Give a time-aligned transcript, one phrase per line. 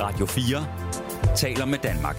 [0.00, 0.66] Radio 4
[1.36, 2.16] taler med Danmark.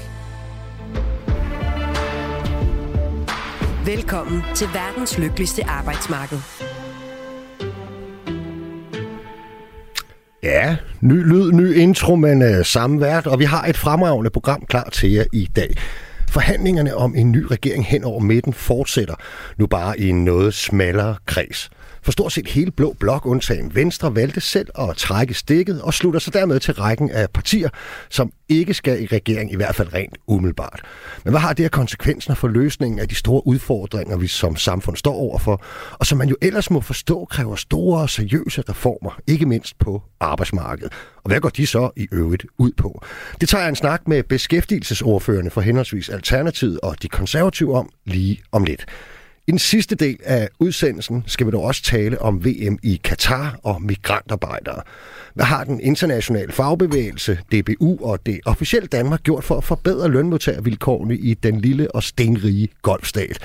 [3.86, 6.38] Velkommen til verdens lykkeligste arbejdsmarked.
[10.44, 14.65] Ja, ny lyd, ny intro, men uh, samme vært, og vi har et fremragende program
[14.65, 15.73] klar til jer i dag.
[16.30, 19.16] Forhandlingerne om en ny regering hen over midten fortsætter,
[19.57, 21.70] nu bare i en noget smallere kreds.
[22.05, 26.20] For stort set hele Blå Blok, undtagen Venstre, valgte selv at trække stikket og slutter
[26.20, 27.70] sig dermed til rækken af partier,
[28.09, 30.81] som ikke skal i regering, i hvert fald rent umiddelbart.
[31.23, 34.95] Men hvad har det her konsekvenser for løsningen af de store udfordringer, vi som samfund
[34.95, 39.45] står overfor, og som man jo ellers må forstå kræver store og seriøse reformer, ikke
[39.45, 40.94] mindst på arbejdsmarkedet.
[41.23, 43.03] Og hvad går de så i øvrigt ud på?
[43.42, 48.42] Det tager jeg en snak med beskæftigelsesordførende for henholdsvis Alternativet og de konservative om lige
[48.52, 48.86] om lidt.
[49.48, 53.59] I den sidste del af udsendelsen skal vi dog også tale om VM i Katar
[53.63, 54.81] og migrantarbejdere.
[55.34, 61.17] Hvad har den internationale fagbevægelse, DBU og det officielle Danmark gjort for at forbedre lønmodtagervilkårene
[61.17, 63.39] i den lille og stenrige golfstat?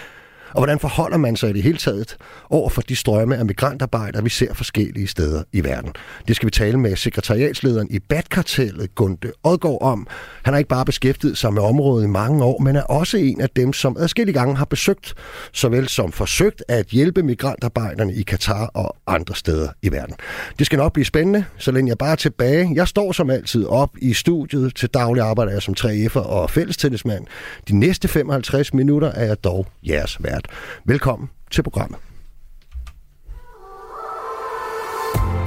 [0.52, 2.16] Og hvordan forholder man sig i det hele taget
[2.50, 5.92] over for de strømme af migrantarbejdere, vi ser forskellige steder i verden?
[6.28, 10.06] Det skal vi tale med sekretariatslederen i Batkartellet, Gunde Odgaard, om.
[10.42, 13.40] Han har ikke bare beskæftiget sig med området i mange år, men er også en
[13.40, 15.14] af dem, som adskillige gange har besøgt,
[15.52, 20.14] såvel som forsøgt at hjælpe migrantarbejderne i Katar og andre steder i verden.
[20.58, 22.70] Det skal nok blive spændende, så længe jeg bare tilbage.
[22.74, 27.26] Jeg står som altid op i studiet til daglig arbejder jeg som 3F'er og fællestillidsmand.
[27.68, 30.39] De næste 55 minutter er jeg dog jeres vært.
[30.84, 31.98] Velkommen til programmet.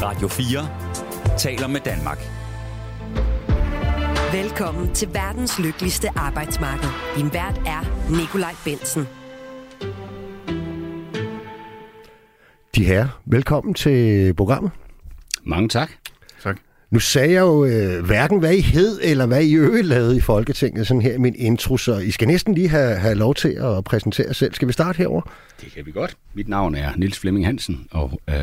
[0.02, 2.18] Radio 4 taler med Danmark.
[4.34, 6.90] Velkommen til verdens lykkeligste arbejdsmarked.
[7.18, 9.08] Din vært er Nikolaj Bensen.
[12.76, 14.72] De her, velkommen til programmet.
[15.44, 16.03] Mange tak.
[16.94, 20.20] Nu sagde jeg jo øh, hverken, hvad I hed, eller hvad I øvrigt lavede i
[20.22, 23.50] Folketinget, sådan her i min intro, så I skal næsten lige have, have lov til
[23.50, 24.54] at præsentere jer selv.
[24.54, 25.22] Skal vi starte herover?
[25.62, 26.16] Det kan vi godt.
[26.34, 28.36] Mit navn er Nils Flemming Hansen, og øh,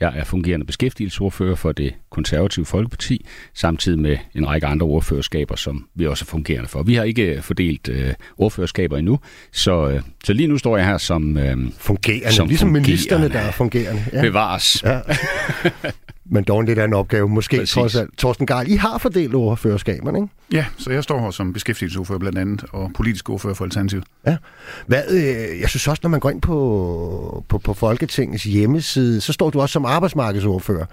[0.00, 5.86] jeg er fungerende beskæftigelsesordfører for det konservative Folkeparti, samtidig med en række andre ordførerskaber, som
[5.94, 6.82] vi også er fungerende for.
[6.82, 9.18] Vi har ikke fordelt øh, ordførerskaber endnu,
[9.52, 12.90] så, øh, så lige nu står jeg her som øh, Fungerende, Som ligesom fungerende.
[12.90, 14.04] ministerne, der er fungerende.
[14.12, 14.20] ja.
[14.22, 14.82] bevares.
[14.84, 15.00] Ja.
[16.30, 17.74] Men dog en lidt anden opgave, måske Præcis.
[17.74, 18.10] trods alt.
[18.18, 20.28] Torsten Geil, I har fordelt ordførerskaberne, ikke?
[20.52, 24.04] Ja, så jeg står her som beskæftigelsesordfører blandt andet, og politisk ordfører for Alternativet.
[24.26, 24.36] Ja.
[24.86, 29.32] Hvad, øh, jeg synes også, når man går ind på, på, på Folketingets hjemmeside, så
[29.32, 30.86] står du også som arbejdsmarkedsordfører.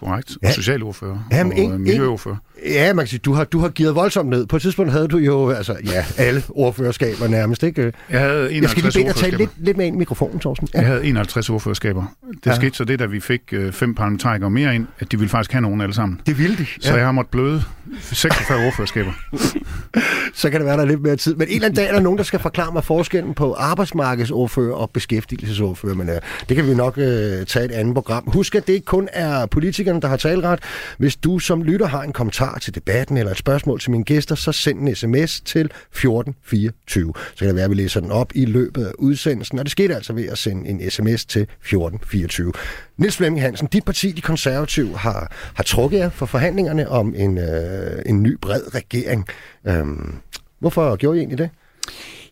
[0.00, 0.38] Korrekt.
[0.42, 0.48] Ja.
[0.48, 2.36] Og socialordfører Jamen, og ikke- øh, miljøordfører.
[2.64, 4.46] Ja, man kan sige, du har, du har givet voldsomt ned.
[4.46, 7.92] På et tidspunkt havde du jo, altså, ja, alle ordførerskaber nærmest, ikke?
[8.10, 10.38] Jeg havde Jeg skal 51 lige bede dig tale lidt, lidt med ind i mikrofonen,
[10.38, 10.68] Torsten.
[10.74, 12.04] Jeg havde 51 ordførerskaber.
[12.30, 12.50] Det Ja.
[12.50, 12.56] ja.
[12.56, 15.52] skete så det, da vi fik øh, fem parlamentarikere mere ind, at de ville faktisk
[15.52, 16.20] have nogen alle sammen.
[16.26, 16.66] Det ville de.
[16.80, 17.62] Så jeg har måttet bløde
[18.00, 19.12] 46 ordførerskaber.
[20.34, 21.34] så kan det være, der er lidt mere tid.
[21.34, 24.74] Men en eller anden dag er der nogen, der skal forklare mig forskellen på arbejdsmarkedsordfører
[24.74, 25.94] og beskæftigelsesordfører.
[25.94, 26.16] Men øh,
[26.48, 27.04] det kan vi nok øh,
[27.46, 28.24] tage et andet program.
[28.26, 30.60] Husk, at det ikke kun er politikerne, der har taleret.
[30.98, 34.34] Hvis du som lytter har en kommentar til debatten eller et spørgsmål til mine gæster,
[34.34, 37.12] så send en sms til 1424.
[37.30, 39.58] Så kan det være, at vi læser den op i løbet af udsendelsen.
[39.58, 42.52] Og det skete altså ved at sende en sms til 1424.
[42.96, 47.38] Niels Flemming Hansen, dit parti, de konservative, har, har trukket jer for forhandlingerne om en,
[47.38, 49.26] øh, en ny bred regering.
[49.66, 50.14] Øhm,
[50.58, 51.50] hvorfor gjorde I egentlig det?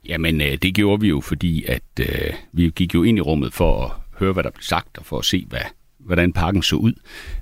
[0.09, 3.55] Jamen, øh, det gjorde vi jo, fordi at øh, vi gik jo ind i rummet
[3.55, 5.61] for at høre, hvad der blev sagt, og for at se, hvad,
[6.07, 6.93] hvordan pakken så ud.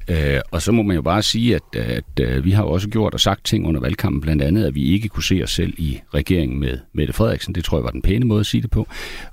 [0.08, 3.14] Øh, og så må man jo bare sige, at, at øh, vi har også gjort
[3.14, 6.00] og sagt ting under valgkampen, blandt andet, at vi ikke kunne se os selv i
[6.14, 7.54] regeringen med Mette Frederiksen.
[7.54, 8.86] Det tror jeg var den pæne måde at sige det på.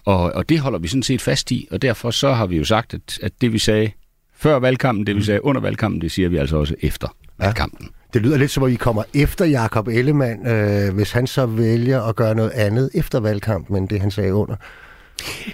[0.05, 2.63] Og, og det holder vi sådan set fast i, og derfor så har vi jo
[2.63, 3.91] sagt, at, at det vi sagde
[4.37, 7.07] før valgkampen, det vi sagde under valgkampen, det siger vi altså også efter
[7.39, 7.45] Ja.
[7.45, 7.89] valgkampen.
[8.13, 12.01] Det lyder lidt som, at I kommer efter Jakob Ellemann, øh, hvis han så vælger
[12.01, 14.55] at gøre noget andet efter valgkampen, end det han sagde under.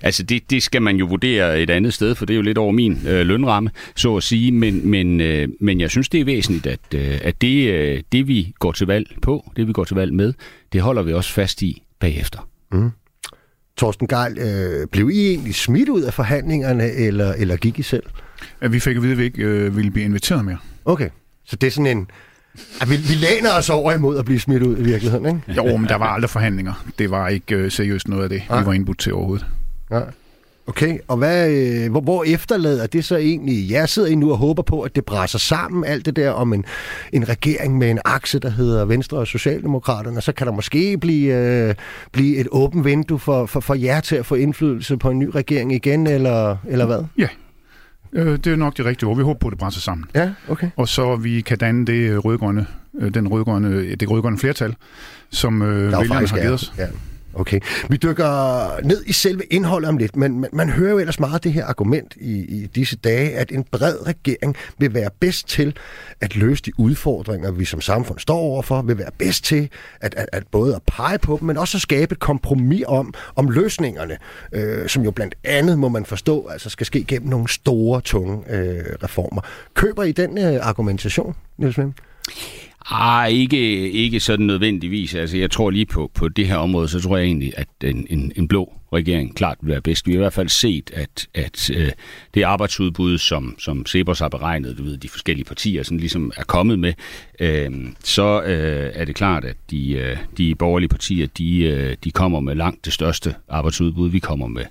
[0.02, 2.58] Altså det, det skal man jo vurdere et andet sted, for det er jo lidt
[2.58, 4.52] over min øh, lønramme, så at sige.
[4.52, 8.28] Men, men, øh, men jeg synes, det er væsentligt, at, øh, at det, øh, det
[8.28, 10.34] vi går til valg på, det vi går til valg med,
[10.74, 12.48] det holder vi også fast i bagefter.
[13.78, 18.04] Torsten Geil, øh, blev I egentlig smidt ud af forhandlingerne, eller, eller gik I selv?
[18.62, 20.58] At vi fik at vide, at vi ikke øh, ville blive inviteret mere.
[20.86, 21.10] Okay,
[21.46, 22.08] så det er sådan en...
[22.88, 25.42] Vi, vi læner os over imod at blive smidt ud i virkeligheden, ikke?
[25.48, 26.86] Jo, men der var aldrig forhandlinger.
[27.00, 28.60] Det var ikke øh, seriøst noget af det, Nej.
[28.60, 29.46] vi var indbudt til overhovedet.
[29.92, 30.00] Ja.
[30.68, 33.72] Okay, og hvad, øh, hvor, hvor efterlader det så egentlig?
[33.72, 36.54] Jeg sidder I nu og håber på, at det brænder sammen, alt det der om
[36.54, 36.66] en,
[37.14, 41.34] en regering med en akse, der hedder Venstre og Socialdemokraterne, så kan der måske blive,
[41.36, 41.76] øh,
[42.12, 45.30] blive et åbent vindue for, for, for jer til at få indflydelse på en ny
[45.36, 47.04] regering igen, eller, eller hvad?
[47.18, 47.28] Ja,
[48.16, 49.18] øh, det er nok det rigtige ord.
[49.18, 50.06] Vi håber på, at det brænder sammen.
[50.16, 50.70] Ja, okay.
[50.76, 52.68] Og så vi kan danne det øh, rødgrønne
[53.00, 54.76] øh, den rødgrønne, det rødgrønne flertal,
[55.30, 56.74] som øh, er vælgerne har givet os.
[56.78, 56.88] Ja.
[57.36, 57.60] Okay.
[57.90, 61.44] Vi dykker ned i selve indholdet om lidt, men man, man hører jo ellers meget
[61.44, 65.78] det her argument i, i disse dage, at en bred regering vil være bedst til
[66.22, 69.70] at løse de udfordringer, vi som samfund står overfor, vil være bedst til
[70.02, 73.14] at, at, at både at pege på dem, men også at skabe et kompromis om,
[73.36, 74.18] om løsningerne,
[74.52, 78.44] øh, som jo blandt andet, må man forstå, altså skal ske gennem nogle store, tunge
[78.50, 79.42] øh, reformer.
[79.74, 81.94] Køber I den øh, argumentation, Niels Mim?
[82.92, 85.16] Ah, ikke, ikke sådan nødvendigvis.
[85.16, 88.08] Altså, jeg tror lige på, på det her område, så tror jeg egentlig, at en,
[88.10, 90.08] en, en blå regering klart vil være bedst.
[90.08, 91.92] Vi har i hvert fald set, at, at øh,
[92.34, 96.44] det arbejdsudbud, som, som Sebers har beregnet, du ved, de forskellige partier sådan ligesom er
[96.44, 96.94] kommet med,
[97.40, 97.72] øh,
[98.04, 102.40] så øh, er det klart, at de, øh, de borgerlige partier, de, øh, de kommer
[102.40, 104.10] med langt det største arbejdsudbud.
[104.10, 104.66] Vi kommer med,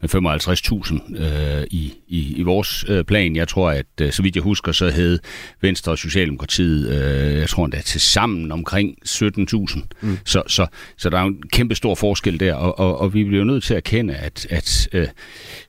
[0.00, 3.36] med 55.000 øh, i, i, i vores øh, plan.
[3.36, 5.18] Jeg tror, at øh, så vidt jeg husker, så havde
[5.60, 9.80] Venstre og Socialdemokratiet, øh, jeg tror endda til sammen omkring 17.000.
[10.00, 10.18] Mm.
[10.24, 10.66] Så, så,
[10.96, 13.64] så der er jo en kæmpe stor forskel der, og, og, og vi bliver nødt
[13.64, 15.08] til at erkende, at, at øh,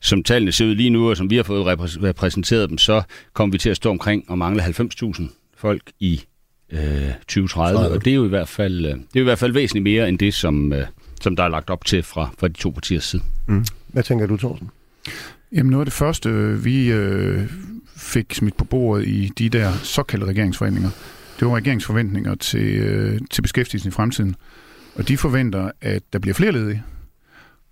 [0.01, 3.01] som tallene ser ud lige nu, og som vi har fået repræs- repræsenteret dem, så
[3.33, 5.23] kommer vi til at stå omkring og mangle 90.000
[5.57, 6.23] folk i
[6.71, 6.79] øh,
[7.27, 9.53] 2030, og det er jo i hvert fald øh, det er jo i hvert fald
[9.53, 10.85] væsentligt mere end det, som, øh,
[11.21, 13.21] som der er lagt op til fra, fra de to partiers side.
[13.47, 13.65] Mm.
[13.87, 14.69] Hvad tænker du, Thorsten?
[15.51, 17.41] Jamen noget af det første, vi øh,
[17.97, 20.89] fik smidt på bordet i de der såkaldte regeringsforhandlinger,
[21.39, 24.35] det var regeringsforventninger til, øh, til beskæftigelsen i fremtiden.
[24.95, 26.83] Og de forventer, at der bliver flere ledige.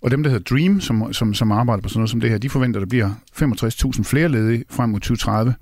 [0.02, 2.38] Og dem, der hedder Dream, som, som, som arbejder på sådan noget som det her,
[2.38, 3.10] de forventer, at der bliver
[3.96, 5.54] 65.000 flere ledige frem mod 2030.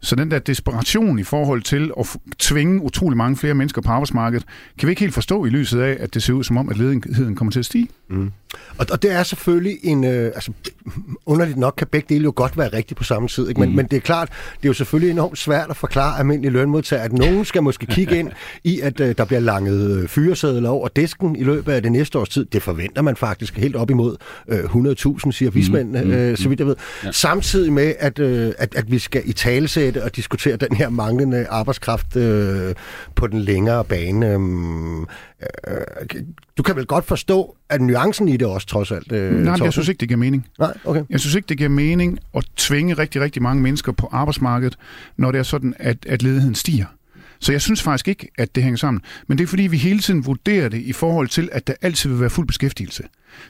[0.00, 4.46] Så den der desperation i forhold til at tvinge utrolig mange flere mennesker på arbejdsmarkedet,
[4.78, 6.76] kan vi ikke helt forstå i lyset af, at det ser ud som om, at
[6.76, 7.88] ledigheden kommer til at stige.
[8.10, 8.30] Mm.
[8.78, 10.04] Og, og det er selvfølgelig en...
[10.04, 10.52] Øh, altså,
[11.26, 13.48] underligt nok kan begge dele jo godt være rigtigt på samme tid.
[13.48, 13.60] Ikke?
[13.60, 13.76] Men, mm.
[13.76, 17.12] men det er klart, det er jo selvfølgelig enormt svært at forklare almindelige lønmodtagere, at
[17.12, 18.30] nogen skal måske kigge ind
[18.64, 22.18] i, at øh, der bliver langet øh, fyresedler over disken i løbet af det næste
[22.18, 22.44] års tid.
[22.44, 24.16] Det forventer man faktisk helt op imod
[24.48, 26.76] øh, 100.000, siger vismændene, Mm, øh, så vidt jeg ved.
[27.04, 27.12] Ja.
[27.12, 31.46] Samtidig med, at, øh, at, at vi skal i talesætte og diskutere den her manglende
[31.46, 32.74] arbejdskraft øh,
[33.14, 34.32] på den længere bane.
[34.32, 34.38] Øh,
[35.68, 36.22] øh,
[36.56, 39.12] du kan vel godt forstå, at nuancen i det også trods alt...
[39.12, 40.46] Øh, Nej, men jeg synes ikke, det giver mening.
[40.58, 41.02] Nej, okay.
[41.10, 44.78] Jeg synes ikke, det giver mening at tvinge rigtig, rigtig mange mennesker på arbejdsmarkedet,
[45.16, 46.86] når det er sådan, at, at ledigheden stiger.
[47.40, 49.00] Så jeg synes faktisk ikke, at det hænger sammen.
[49.26, 52.10] Men det er fordi, vi hele tiden vurderer det i forhold til, at der altid
[52.10, 53.02] vil være fuld beskæftigelse.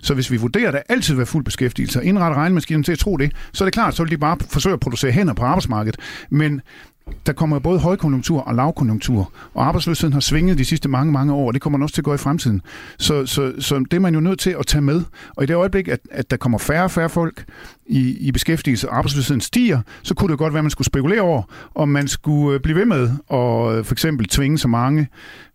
[0.02, 2.92] Så hvis vi vurderer, at der altid vil være fuld beskæftigelse, og indretter regnemaskinerne til
[2.92, 5.34] at tro det, så er det klart, så vil de bare forsøge at producere hænder
[5.34, 6.00] på arbejdsmarkedet.
[6.30, 6.60] Men
[7.26, 11.46] der kommer både højkonjunktur og lavkonjunktur, og arbejdsløsheden har svinget de sidste mange, mange år,
[11.46, 12.62] og det kommer den også til at gå i fremtiden.
[12.98, 15.02] Så, så, så det er man jo nødt til at tage med.
[15.36, 17.44] Og i det øjeblik, at, at der kommer færre og færre folk
[17.86, 21.20] i, i beskæftigelse, og arbejdsløsheden stiger, så kunne det godt være, at man skulle spekulere
[21.20, 21.42] over,
[21.74, 25.08] om man skulle øh, blive ved med at øh, for eksempel tvinge så mange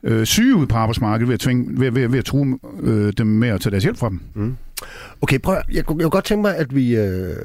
[0.03, 3.27] øh, syge ud på arbejdsmarkedet ved at, tvinge, ved, ved, ved at true øh, dem
[3.27, 4.19] med at tage deres hjælp fra dem.
[4.33, 4.55] Mm.
[5.21, 6.95] Okay, prøv jeg, jeg kunne godt tænke mig, at vi...
[6.95, 7.35] Øh,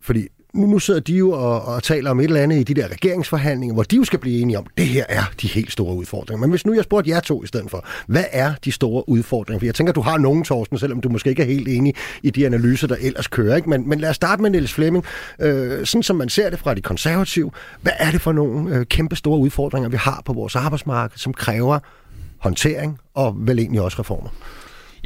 [0.00, 2.74] fordi nu, nu sidder de jo og, og taler om et eller andet i de
[2.74, 5.94] der regeringsforhandlinger, hvor de jo skal blive enige om, det her er de helt store
[5.94, 6.40] udfordringer.
[6.40, 9.58] Men hvis nu jeg spurgte jer to i stedet for, hvad er de store udfordringer?
[9.58, 12.30] For jeg tænker, du har nogen, Torsten, selvom du måske ikke er helt enig i
[12.30, 13.56] de analyser, der ellers kører.
[13.56, 13.70] Ikke?
[13.70, 15.04] Men, men lad os starte med Niels Flemming.
[15.40, 17.50] Øh, sådan som man ser det fra de konservative,
[17.80, 21.34] hvad er det for nogle øh, kæmpe store udfordringer, vi har på vores arbejdsmarked, som
[21.34, 21.78] kræver
[22.38, 24.28] håndtering og vel egentlig også reformer?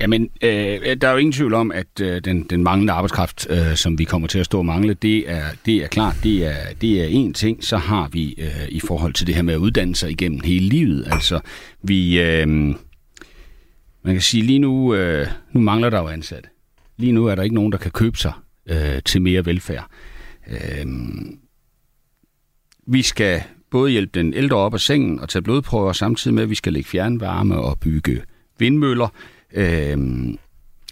[0.01, 3.77] Jamen, øh, der er jo ingen tvivl om, at øh, den, den manglende arbejdskraft, øh,
[3.77, 6.75] som vi kommer til at stå og mangle, det er, det er klart, det er,
[6.81, 7.65] det er én ting.
[7.65, 10.69] Så har vi øh, i forhold til det her med at uddanne sig igennem hele
[10.69, 11.05] livet.
[11.07, 11.41] Altså,
[11.83, 12.21] vi...
[12.21, 12.49] Øh,
[14.03, 16.49] man kan sige, lige nu, øh, nu mangler der jo ansatte.
[16.97, 18.33] Lige nu er der ikke nogen, der kan købe sig
[18.71, 19.87] øh, til mere velfærd.
[20.51, 20.87] Øh,
[22.87, 26.51] vi skal både hjælpe den ældre op af sengen og tage blodprøver, samtidig med, at
[26.51, 28.23] vi skal lægge fjernvarme og bygge
[28.59, 29.09] vindmøller.
[29.55, 30.39] Øhm,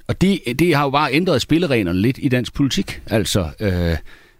[0.09, 3.03] og det, det har jo bare ændret spillereglerne lidt i dansk politik.
[3.07, 3.97] Altså, øh,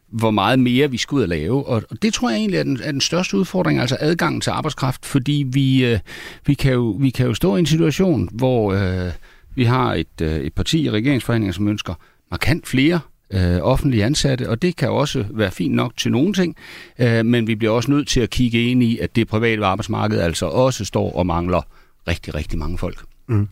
[0.09, 1.67] hvor meget mere vi skal ud og lave.
[1.67, 4.51] Og, og det tror jeg egentlig er den, er den største udfordring, altså adgangen til
[4.51, 5.99] arbejdskraft, fordi vi, øh,
[6.47, 9.13] vi, kan, jo, vi kan jo stå i en situation, hvor øh,
[9.55, 11.95] vi har et, øh, et parti i regeringsforhandlinger, som ønsker
[12.31, 16.57] markant flere øh, offentlige ansatte, og det kan også være fint nok til nogle ting,
[16.99, 20.19] øh, men vi bliver også nødt til at kigge ind i, at det private arbejdsmarked
[20.21, 21.63] altså også står og mangler
[22.09, 23.05] rigtig, rigtig mange folk.
[23.29, 23.49] Mm.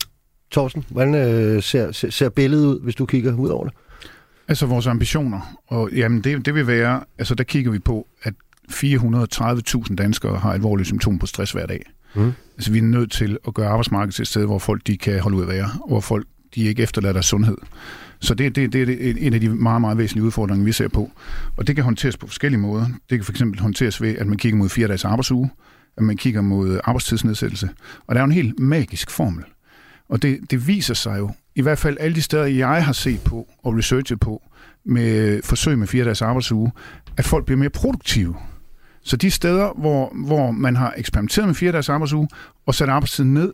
[0.51, 3.75] Torsten, hvordan øh, ser, ser, ser billedet ud, hvis du kigger ud over det?
[4.49, 8.35] Altså vores ambitioner, og jamen det, det vil være, altså der kigger vi på, at
[8.73, 11.83] 430.000 danskere har alvorlige symptomer på stress hver dag.
[12.15, 12.33] Mm.
[12.57, 15.21] Altså vi er nødt til at gøre arbejdsmarkedet til et sted, hvor folk de kan
[15.21, 17.57] holde ud at være, og hvor folk de ikke efterlader deres sundhed.
[18.21, 21.11] Så det, det, det er en af de meget, meget væsentlige udfordringer, vi ser på.
[21.57, 22.87] Og det kan håndteres på forskellige måder.
[23.11, 25.51] Det kan fx håndteres ved, at man kigger mod fire dages arbejdsuge,
[25.97, 27.69] at man kigger mod arbejdstidsnedsættelse.
[28.07, 29.45] Og der er jo en helt magisk formel.
[30.09, 33.21] Og det, det viser sig jo, i hvert fald alle de steder, jeg har set
[33.21, 34.43] på og researchet på,
[34.85, 36.73] med forsøg med fire dages arbejdsuge,
[37.17, 38.37] at folk bliver mere produktive.
[39.03, 42.29] Så de steder, hvor, hvor man har eksperimenteret med fire dages arbejdsuge
[42.67, 43.53] og sat arbejdstiden ned,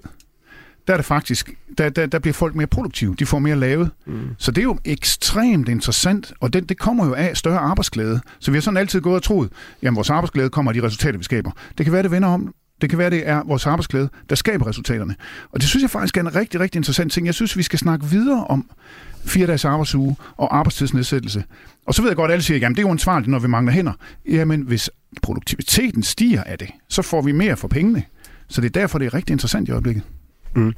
[0.87, 3.15] der er det faktisk, der, der, der bliver folk mere produktive.
[3.19, 3.91] De får mere lavet.
[4.07, 4.29] Mm.
[4.39, 8.21] Så det er jo ekstremt interessant, og det, det kommer jo af større arbejdsglæde.
[8.39, 11.19] Så vi har sådan altid gået og troet, jamen vores arbejdsglæde kommer af de resultater,
[11.19, 11.51] vi skaber.
[11.79, 12.55] Det kan være, det vender om.
[12.83, 15.15] Det kan være, det er vores arbejdsglæde, der skaber resultaterne.
[15.53, 17.27] Og det synes jeg faktisk er en rigtig, rigtig interessant ting.
[17.27, 18.71] Jeg synes, vi skal snakke videre om
[19.25, 21.45] fire dages arbejdsuge og arbejdstidsnedsættelse.
[21.87, 23.73] Og så ved jeg godt, at alle siger, at det er uansvarligt, når vi mangler
[23.73, 23.93] hænder.
[24.29, 24.91] Jamen, hvis
[25.23, 28.03] produktiviteten stiger af det, så får vi mere for pengene.
[28.49, 30.03] Så det er derfor, det er rigtig interessant i øjeblikket.
[30.57, 30.75] Mm.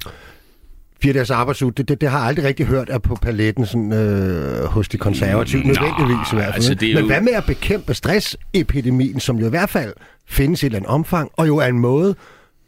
[1.02, 3.92] Fire dages arbejdsuge, det, det, det har jeg aldrig rigtig hørt er på paletten sådan,
[3.92, 6.54] øh, hos de konservative, nødvendigvis i hvert fald.
[6.54, 7.06] Altså, Men jo...
[7.06, 9.92] hvad med at bekæmpe stressepidemien, som jo i hvert fald
[10.28, 12.14] findes i et eller andet omfang, og jo er en måde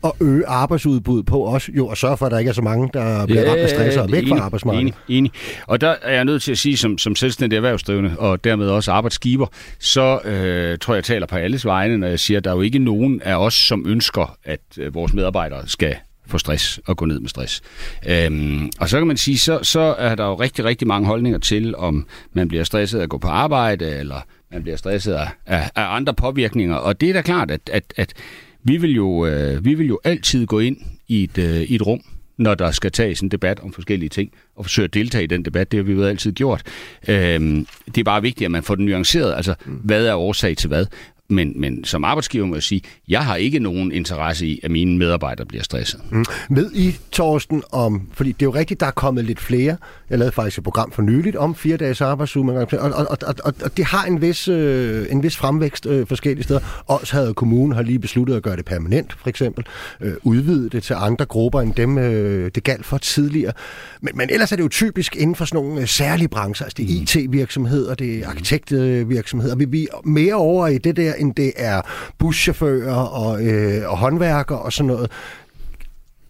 [0.04, 2.90] at øge arbejdsudbuddet på også, jo at sørge for, at der ikke er så mange,
[2.92, 4.82] der bliver ramt af stress og væk enig, fra arbejdsmarkedet.
[4.82, 5.32] Enig, enig.
[5.66, 8.92] Og der er jeg nødt til at sige, som, som selvstændig erhvervsdrivende, og dermed også
[8.92, 9.46] arbejdsgiver,
[9.78, 12.54] så øh, tror jeg, jeg taler på alles vegne, når jeg siger, at der er
[12.54, 16.96] jo ikke nogen af os, som ønsker, at øh, vores medarbejdere skal få stress og
[16.96, 17.62] gå ned med stress.
[18.08, 21.38] Øhm, og så kan man sige, så, så er der jo rigtig, rigtig mange holdninger
[21.38, 24.20] til, om man bliver stresset af at gå på arbejde, eller
[24.52, 26.76] man bliver stresset af, af, af andre påvirkninger.
[26.76, 28.14] Og det er da klart, at, at, at
[28.62, 30.76] vi, vil jo, øh, vi vil jo altid gå ind
[31.08, 32.00] i et, øh, i et rum,
[32.38, 35.44] når der skal tages en debat om forskellige ting, og forsøge at deltage i den
[35.44, 35.72] debat.
[35.72, 36.62] Det har vi jo altid gjort.
[37.08, 39.34] Øhm, det er bare vigtigt, at man får den nuanceret.
[39.36, 39.72] Altså, mm.
[39.72, 40.86] hvad er årsag til hvad?
[41.28, 44.98] Men, men som arbejdsgiver må jeg sige, jeg har ikke nogen interesse i, at mine
[44.98, 46.00] medarbejdere bliver stresset.
[46.10, 46.24] Mm.
[46.50, 49.76] Ved I, Torsten, om, fordi det er jo rigtigt, der er kommet lidt flere.
[50.10, 53.54] Jeg lavede faktisk et program for nyligt om fire dages arbejdsuge, og, og, og, og,
[53.62, 56.60] og det har en vis, øh, en vis fremvækst øh, forskellige steder.
[56.86, 59.64] Også havde kommunen har lige besluttet at gøre det permanent, for eksempel.
[60.00, 63.52] Øh, udvide det til andre grupper end dem, øh, det galt for tidligere.
[64.00, 66.64] Men, men ellers er det jo typisk inden for sådan nogle øh, særlige brancher.
[66.64, 67.02] Altså det er mm.
[67.02, 69.56] IT-virksomheder, det er arkitektvirksomheder.
[69.56, 71.82] Vi, vi er mere over i det der end det er
[72.18, 75.10] buschauffører og, øh, og håndværkere og sådan noget.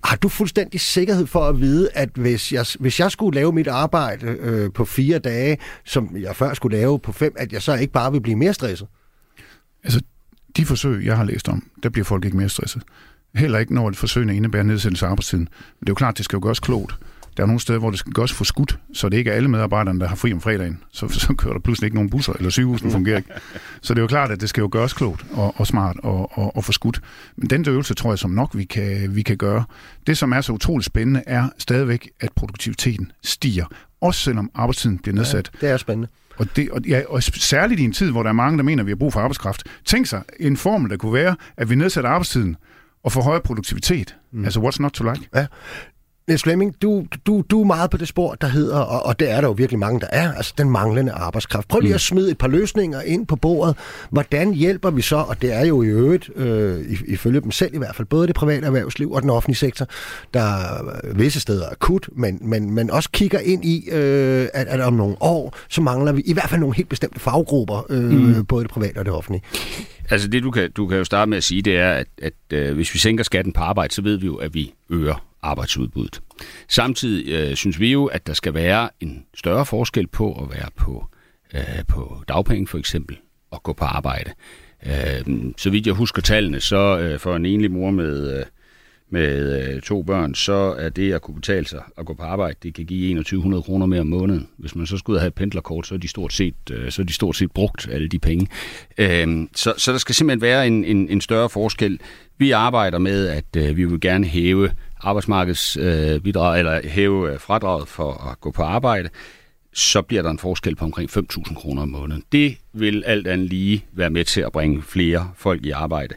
[0.05, 3.67] Har du fuldstændig sikkerhed for at vide, at hvis jeg, hvis jeg skulle lave mit
[3.67, 7.75] arbejde øh, på fire dage, som jeg før skulle lave på fem, at jeg så
[7.75, 8.89] ikke bare vil blive mere stresset?
[9.85, 10.01] Altså,
[10.57, 12.83] de forsøg, jeg har læst om, der bliver folk ikke mere stresset.
[13.35, 15.45] Heller ikke, når et forsøg indebærer nedsættelse af arbejdstiden.
[15.45, 16.99] Men det er jo klart, det skal jo gøres klogt.
[17.37, 19.49] Der er nogle steder, hvor det skal gøres for skudt, så det ikke er alle
[19.49, 20.83] medarbejderne, der har fri om fredagen.
[20.93, 23.31] Så, så kører der pludselig ikke nogen busser, eller sygehusen fungerer ikke.
[23.83, 26.39] Så det er jo klart, at det skal jo gøres klogt og, og smart og,
[26.39, 27.01] og, og for skudt.
[27.37, 29.65] Men den øvelse tror jeg, som nok vi kan, vi kan gøre.
[30.07, 33.65] Det, som er så utroligt spændende, er stadigvæk, at produktiviteten stiger.
[34.01, 35.51] Også selvom arbejdstiden bliver nedsat.
[35.63, 36.09] Ja, det er spændende.
[36.39, 38.83] Og, det, og, ja, og særligt i en tid, hvor der er mange, der mener,
[38.83, 39.65] at vi har brug for arbejdskraft.
[39.85, 42.57] Tænk sig en formel, der kunne være, at vi nedsætter arbejdstiden
[43.05, 44.17] og får højere produktivitet.
[44.33, 44.45] Mm.
[44.45, 45.29] Altså, what's not to like?
[45.35, 45.47] Ja.
[46.29, 49.31] Niels Flemming, du, du, du er meget på det spor, der hedder, og, og det
[49.31, 51.69] er der jo virkelig mange, der er, altså den manglende arbejdskraft.
[51.69, 51.95] Prøv lige mm.
[51.95, 53.77] at smide et par løsninger ind på bordet.
[54.11, 57.79] Hvordan hjælper vi så, og det er jo i øvrigt, øh, ifølge dem selv i
[57.79, 59.87] hvert fald, både det private erhvervsliv og den offentlige sektor,
[60.35, 60.45] der
[61.15, 64.93] visse steder er akut, men, men, men også kigger ind i, øh, at, at om
[64.93, 68.45] nogle år, så mangler vi i hvert fald nogle helt bestemte faggrupper, øh, mm.
[68.45, 69.43] både det private og det offentlige.
[70.11, 72.33] Altså det, du kan, du kan jo starte med at sige, det er, at, at
[72.53, 76.21] øh, hvis vi sænker skatten på arbejde, så ved vi jo, at vi øger arbejdsudbuddet.
[76.69, 80.69] Samtidig øh, synes vi jo, at der skal være en større forskel på at være
[80.77, 81.07] på,
[81.55, 83.17] øh, på dagpenge for eksempel,
[83.51, 84.31] og gå på arbejde.
[84.87, 88.45] Øh, så vidt jeg husker tallene, så øh, for en enlig mor med, øh,
[89.11, 92.57] med øh, to børn, så er det at kunne betale sig at gå på arbejde,
[92.63, 94.49] det kan give 2100 kroner mere om måneden.
[94.57, 97.07] Hvis man så skulle have et pendlerkort, så er de stort set, øh, så er
[97.07, 98.49] de stort set brugt alle de penge.
[98.99, 102.01] Øh, så, så der skal simpelthen være en, en, en større forskel.
[102.39, 104.71] Vi arbejder med, at øh, vi vil gerne hæve
[105.07, 109.09] arbejdsmarkedsbidrag, øh, eller hæve øh, fradraget for at gå på arbejde,
[109.73, 112.23] så bliver der en forskel på omkring 5.000 kroner om måneden.
[112.33, 116.15] Det vil alt andet lige være med til at bringe flere folk i arbejde.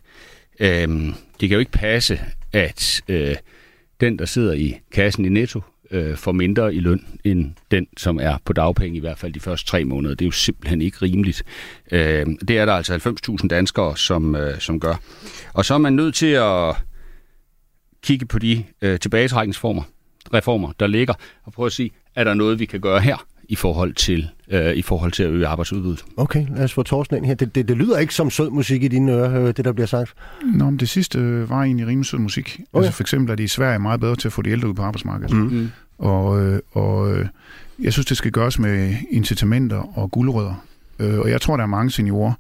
[0.60, 2.20] Øhm, det kan jo ikke passe,
[2.54, 3.36] at øh,
[4.02, 8.20] den, der sidder i kassen i Netto, øh, får mindre i løn end den, som
[8.20, 10.16] er på dagpenge i hvert fald de første tre måneder.
[10.16, 11.44] Det er jo simpelthen ikke rimeligt.
[11.92, 14.96] Øh, det er der altså 90.000 danskere, som, øh, som gør.
[15.54, 16.76] Og så er man nødt til at
[18.04, 19.84] kigge på de øh, tilbagetrækningsformer,
[20.34, 21.14] reformer, der ligger,
[21.44, 24.74] og prøve at sige, er der noget, vi kan gøre her i forhold til, øh,
[24.74, 26.06] i forhold til at øge arbejdsudbuddet.
[26.18, 27.34] Okay, lad os få Torsten ind her.
[27.34, 29.88] Det, det, det lyder ikke som sød musik i dine ører, øh, det der bliver
[29.88, 30.14] sagt.
[30.54, 32.60] Nå, men det sidste øh, var egentlig rimelig sød musik.
[32.74, 32.86] Okay.
[32.86, 34.74] Altså for eksempel er de i Sverige meget bedre til at få de ældre ud
[34.74, 35.36] på arbejdsmarkedet.
[35.36, 35.42] Mm.
[35.42, 35.70] mm.
[35.98, 37.28] Og, øh, og øh,
[37.80, 40.66] jeg synes, det skal gøres med incitamenter og guldrødder.
[41.00, 42.34] Øh, og jeg tror, der er mange seniorer,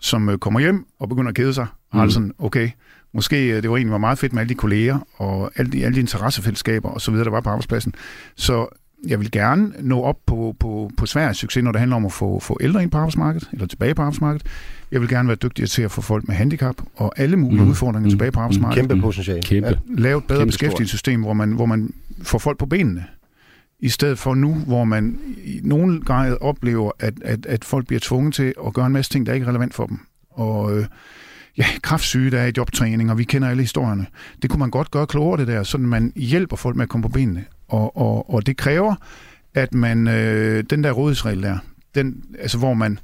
[0.00, 2.70] som kommer hjem og begynder at kede sig, og har det sådan, okay,
[3.14, 5.84] måske øh, det var egentlig var meget fedt med alle de kolleger og alle de,
[5.84, 7.94] alle de interessefællesskaber og så videre, der var på arbejdspladsen.
[8.36, 8.66] Så
[9.06, 12.12] jeg vil gerne nå op på, på, på svær succes, når det handler om at
[12.12, 14.46] få, få ældre ind på arbejdsmarkedet, eller tilbage på arbejdsmarkedet.
[14.92, 17.70] Jeg vil gerne være dygtig til at få folk med handicap og alle mulige mm.
[17.70, 18.10] udfordringer mm.
[18.10, 18.88] tilbage på arbejdsmarkedet.
[18.88, 19.42] Kæmpe potentiale.
[19.42, 19.68] Kæmpe.
[19.68, 19.74] Ja.
[19.88, 23.04] Lave et bedre Kæmpe beskæftigelsessystem, hvor man, hvor man får folk på benene.
[23.80, 28.00] I stedet for nu, hvor man i nogen grad oplever, at, at, at folk bliver
[28.00, 29.98] tvunget til at gøre en masse ting, der ikke er relevant for dem.
[30.30, 30.86] Og øh,
[31.58, 34.06] ja, kraftsyge, der er i jobtræning, og vi kender alle historierne.
[34.42, 37.02] Det kunne man godt gøre klogere, det der, så man hjælper folk med at komme
[37.02, 37.44] på benene.
[37.68, 38.94] Og, og, og det kræver,
[39.54, 41.58] at man, øh, den der rådighedsregel der,
[41.94, 42.98] den, altså hvor man,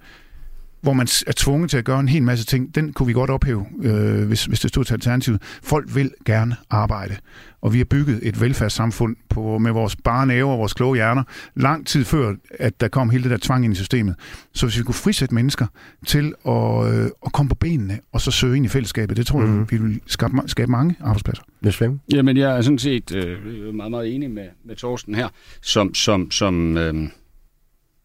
[0.80, 3.30] hvor man er tvunget til at gøre en hel masse ting, den kunne vi godt
[3.30, 5.42] ophæve, øh, hvis, hvis det stod til alternativet.
[5.62, 7.16] Folk vil gerne arbejde,
[7.62, 11.22] og vi har bygget et velfærdssamfund på, med vores bare næver og vores kloge hjerner,
[11.56, 14.14] lang tid før, at der kom hele det der tvang ind i systemet.
[14.54, 15.66] Så hvis vi kunne frisætte mennesker
[16.06, 19.40] til at, øh, at komme på benene, og så søge ind i fællesskabet, det tror
[19.40, 19.66] jeg, Mhm.
[19.70, 21.42] vi vil skabe, skabe mange arbejdspladser.
[21.62, 22.00] Niels Flemming?
[22.12, 25.28] Jamen, jeg er sådan set øh, meget, meget enig med, med Torsten her,
[25.62, 27.08] som, som, som, øh,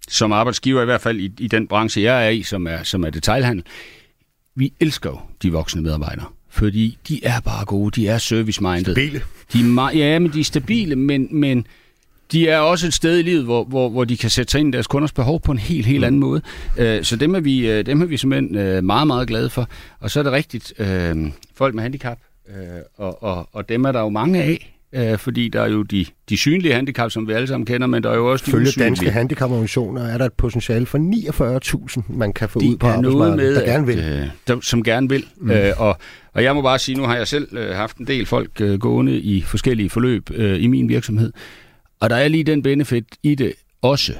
[0.10, 3.04] som arbejdsgiver, i hvert fald i, i den branche, jeg er i, som er, som
[3.04, 3.64] er detailhandel.
[4.56, 8.96] Vi elsker jo de voksne medarbejdere, fordi de er bare gode, de er service-minded.
[8.96, 9.22] Bile.
[9.54, 11.68] De er meget, ja, men de er stabile, men, men
[12.32, 14.70] de er også et sted i livet, hvor, hvor, hvor de kan sætte sig ind
[14.70, 16.42] i deres kunders behov på en helt, helt anden måde.
[16.78, 19.70] Øh, Så dem er, vi, øh, dem er vi simpelthen øh, meget, meget glade for.
[20.00, 22.18] Og så er det rigtigt, øh, folk med handicap,
[22.50, 22.56] øh,
[22.98, 26.06] og, og, og dem er der jo mange af, øh, fordi der er jo de,
[26.30, 28.68] de synlige handicap, som vi alle sammen kender, men der er jo også de Følge
[28.68, 28.90] usynlige.
[28.90, 30.98] danske handicaporganisationer er der et potentiale for
[31.98, 34.00] 49.000, man kan få ud de på er noget arbejdsmarkedet, med, der gerne vil.
[34.00, 35.26] At, øh, der, som gerne vil.
[35.38, 35.52] Mm.
[35.52, 35.98] Øh, og,
[36.34, 38.80] og jeg må bare sige, nu har jeg selv øh, haft en del folk øh,
[38.80, 41.32] gående i forskellige forløb øh, i min virksomhed.
[42.00, 44.14] Og der er lige den benefit i det også,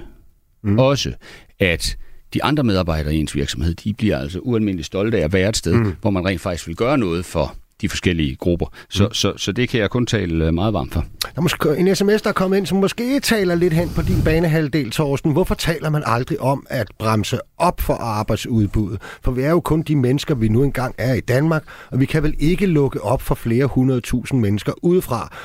[0.64, 0.80] mm.
[0.80, 1.14] også
[1.60, 1.98] at
[2.34, 5.58] de andre medarbejdere i ens virksomhed, de bliver altså ualmindeligt stolte af at være et
[5.58, 5.96] sted, mm.
[6.02, 8.66] hvor man rent faktisk vil gøre noget for de forskellige grupper.
[8.90, 9.14] Så, mm.
[9.14, 11.06] så, så det kan jeg kun tale øh, meget varmt for.
[11.22, 14.02] Der er måske en sms, der er kommet ind, som måske taler lidt hen på
[14.02, 15.32] din banehalvdel, Torsten.
[15.32, 19.02] Hvorfor taler man aldrig om at bremse op for arbejdsudbuddet?
[19.24, 22.06] For vi er jo kun de mennesker, vi nu engang er i Danmark, og vi
[22.06, 25.36] kan vel ikke lukke op for flere hundredtusind mennesker udefra.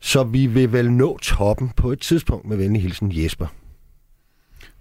[0.00, 3.46] Så vi vil vel nå toppen på et tidspunkt med venlig hilsen Jesper.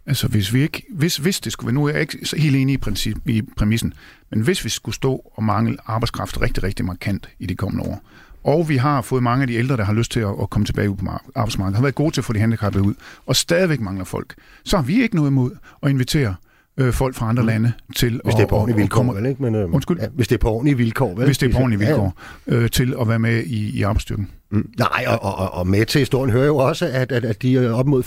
[0.10, 2.56] Altså hvis vi ikke, hvis, hvis det skulle være, nu er jeg ikke så helt
[2.56, 3.93] enig i, princip, i præmissen,
[4.32, 8.02] men hvis vi skulle stå og mangle arbejdskraft rigtig, rigtig markant i de kommende år,
[8.43, 10.65] og vi har fået mange af de ældre, der har lyst til at, at komme
[10.65, 12.93] tilbage ud på mar- arbejdsmarkedet, har været gode til at få de handicappede ud,
[13.26, 15.52] og stadigvæk mangler folk, så har vi ikke noget imod
[15.84, 16.36] at invitere
[16.78, 18.19] øh, folk fra andre lande til Mm.
[18.24, 19.43] Hvis det er på at- ordentlige vilkår, komme- vel ikke?
[19.43, 19.98] Men, øh, Undskyld?
[20.00, 21.26] Ja, hvis det er på ordentlige vilkår, vel?
[21.26, 21.95] hvis det er på ordentlige Ja, ja.
[21.95, 22.17] vilkår,
[22.48, 24.30] øh, til at være med i, i arbejdsstyrken.
[24.51, 24.69] Mm.
[24.79, 27.88] Nej, og, og, og- med til historien hører jo også, at, at, at de op
[27.88, 28.03] mod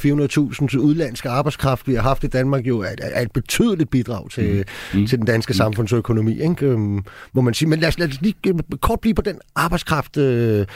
[0.72, 4.64] 400.000 udlandske arbejdskraft, vi har haft i Danmark, jo er, er et betydeligt bidrag til,
[4.94, 5.06] mm.
[5.06, 6.66] til den danske samfundsøkonomi, ikke?
[6.66, 7.68] Øhm, må man sige.
[7.68, 10.66] Men lad os, lad os lige øh, kort blive på den arbejdskraft, øh,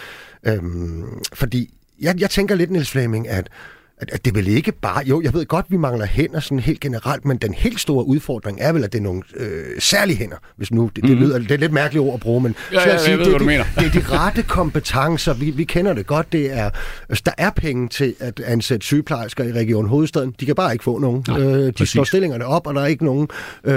[0.46, 0.58] øh,
[1.34, 3.48] fordi jeg, jeg tænker lidt, Niels Flemming, at
[3.98, 5.04] at, at det vil ikke bare...
[5.06, 8.58] Jo, jeg ved godt, vi mangler hænder sådan helt generelt, men den helt store udfordring
[8.60, 10.90] er vel, at det er nogle øh, særlige hænder, hvis nu...
[10.96, 12.56] Det, det, lyder, det er lidt mærkeligt ord at bruge, men...
[12.72, 13.64] Ja, så ja, at jeg ved, det, hvad du mener.
[13.78, 15.34] det er de rette kompetencer.
[15.34, 16.32] Vi, vi kender det godt.
[16.32, 16.70] Det er,
[17.08, 20.34] altså, der er penge til at ansætte sygeplejersker i Region Hovedstaden.
[20.40, 21.24] De kan bare ikke få nogen.
[21.28, 21.88] Nej, øh, de præcis.
[21.88, 23.28] slår stillingerne op, og der er ikke nogen,
[23.64, 23.74] øh,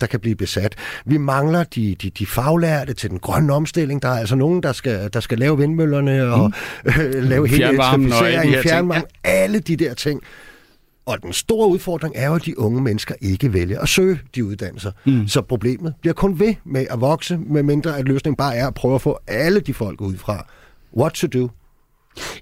[0.00, 0.74] der kan blive besat.
[1.06, 4.02] Vi mangler de, de, de faglærte til den grønne omstilling.
[4.02, 6.52] Der er altså nogen, der skal, der skal lave vindmøllerne og
[6.84, 9.04] øh, lave hele elektrificeringen, fjernvarmen,
[9.50, 10.22] alle de der ting.
[11.06, 14.44] Og den store udfordring er jo, at de unge mennesker ikke vælger at søge de
[14.44, 14.92] uddannelser.
[15.04, 15.28] Mm.
[15.28, 18.74] Så problemet bliver kun ved med at vokse, med mindre at løsningen bare er at
[18.74, 20.46] prøve at få alle de folk ud fra.
[20.96, 21.50] What to do?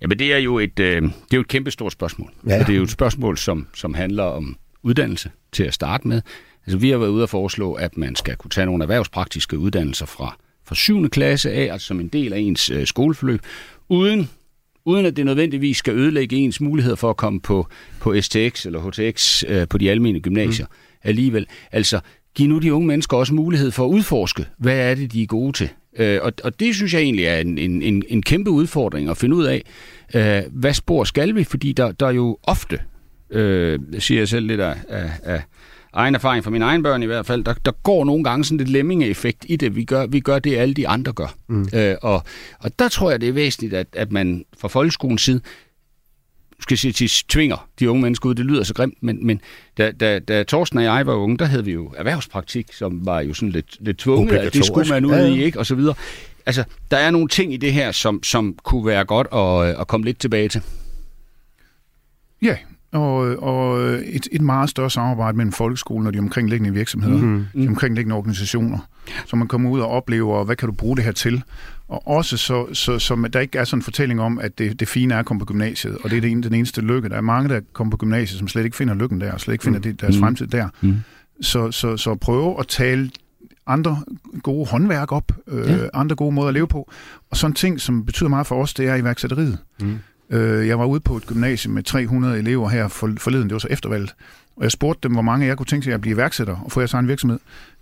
[0.02, 2.32] Jamen, det er jo et, øh, det er jo et kæmpe stort spørgsmål.
[2.46, 2.60] Ja.
[2.60, 6.22] Og det er jo et spørgsmål, som, som handler om uddannelse til at starte med.
[6.66, 10.06] Altså, vi har været ude at foreslå, at man skal kunne tage nogle erhvervspraktiske uddannelser
[10.06, 11.08] fra, fra 7.
[11.08, 13.40] klasse af, altså som en del af ens øh, skoleforløb,
[13.88, 14.30] uden,
[14.88, 17.66] uden at det nødvendigvis skal ødelægge ens muligheder for at komme på,
[18.00, 20.72] på STX eller HTX øh, på de almene gymnasier mm.
[21.02, 21.46] alligevel.
[21.72, 22.00] Altså,
[22.34, 25.26] giv nu de unge mennesker også mulighed for at udforske, hvad er det, de er
[25.26, 25.68] gode til.
[25.98, 29.16] Øh, og, og det synes jeg egentlig er en, en, en, en kæmpe udfordring at
[29.16, 29.62] finde ud af,
[30.14, 32.80] øh, hvad spor skal vi, fordi der, der er jo ofte,
[33.30, 35.42] øh, siger jeg selv lidt af, af, af
[35.92, 38.58] egen erfaring fra mine egne børn i hvert fald, der, der går nogle gange sådan
[38.58, 39.76] lidt lemminge-effekt i det.
[39.76, 41.34] Vi gør, vi gør det, alle de andre gør.
[41.46, 41.68] Mm.
[41.74, 42.22] Øh, og,
[42.58, 45.40] og der tror jeg, det er væsentligt, at, at man fra folkeskolens side
[46.60, 48.34] skal jeg sige, til tvinger de unge mennesker ud.
[48.34, 49.40] Det lyder så grimt, men, men
[49.78, 53.20] da, da, da Torsten og jeg var unge, der havde vi jo erhvervspraktik, som var
[53.20, 55.26] jo sådan lidt, lidt tvunget, at det skulle man ud Ja, ja.
[55.26, 55.58] i, ikke?
[55.58, 55.94] Og så videre.
[56.46, 59.86] Altså, der er nogle ting i det her, som, som kunne være godt at, at
[59.86, 60.62] komme lidt tilbage til.
[62.42, 62.56] Ja,
[62.92, 67.62] og, og et, et meget større samarbejde mellem folkeskolen og de omkringliggende virksomheder, mm-hmm.
[67.62, 68.78] de omkringliggende organisationer,
[69.26, 71.42] så man kommer ud og oplever, hvad kan du bruge det her til?
[71.88, 74.88] Og også så, så, så der ikke er sådan en fortælling om, at det, det
[74.88, 77.08] fine er at komme på gymnasiet, og det er det, den eneste lykke.
[77.08, 79.54] Der er mange, der kommer på gymnasiet, som slet ikke finder lykken der, og slet
[79.54, 80.68] ikke finder det, deres fremtid der.
[80.80, 80.96] Mm.
[81.40, 83.10] Så, så, så prøve at tale
[83.66, 84.02] andre
[84.42, 85.76] gode håndværk op, øh, ja.
[85.94, 86.90] andre gode måder at leve på.
[87.30, 89.58] Og sådan ting, som betyder meget for os, det er iværksætteriet.
[89.80, 89.98] Mm.
[90.30, 93.58] Øh, jeg var ude på et gymnasium med 300 elever her for, forleden, det var
[93.58, 94.14] så eftervalget,
[94.56, 96.80] og jeg spurgte dem, hvor mange jeg kunne tænke sig at blive iværksætter og få
[96.80, 97.38] jeres egen virksomhed.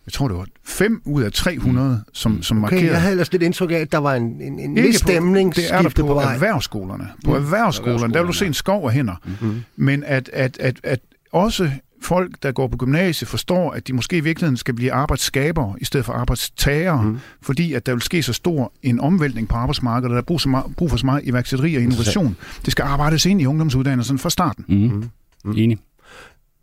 [0.07, 2.43] Jeg tror, det var 5 ud af 300, som, mm.
[2.43, 2.93] som okay, markerede.
[2.93, 5.57] Jeg havde ellers lidt indtryk af, at der var en, en, en vis stemning.
[5.57, 6.35] Det er der på, på vej.
[6.35, 7.09] erhvervsskolerne.
[7.25, 7.37] På mm.
[7.37, 9.15] erhvervsskolerne, der vil du se en skov af hænder.
[9.25, 9.63] Mm-hmm.
[9.77, 11.01] Men at, at, at, at
[11.33, 11.71] også
[12.07, 15.85] folk, der går på gymnasiet, forstår, at de måske i virkeligheden skal blive arbejdsskabere i
[15.85, 17.19] stedet for arbejdstagere, mm.
[17.43, 20.41] fordi at der vil ske så stor en omvæltning på arbejdsmarkedet, og der er brug,
[20.41, 22.37] så meget, brug for så meget iværksætteri og innovation.
[22.65, 24.65] Det skal arbejdes ind i ungdomsuddannelsen fra starten.
[24.69, 25.11] Mm.
[25.45, 25.57] Mm.
[25.57, 25.79] Enig.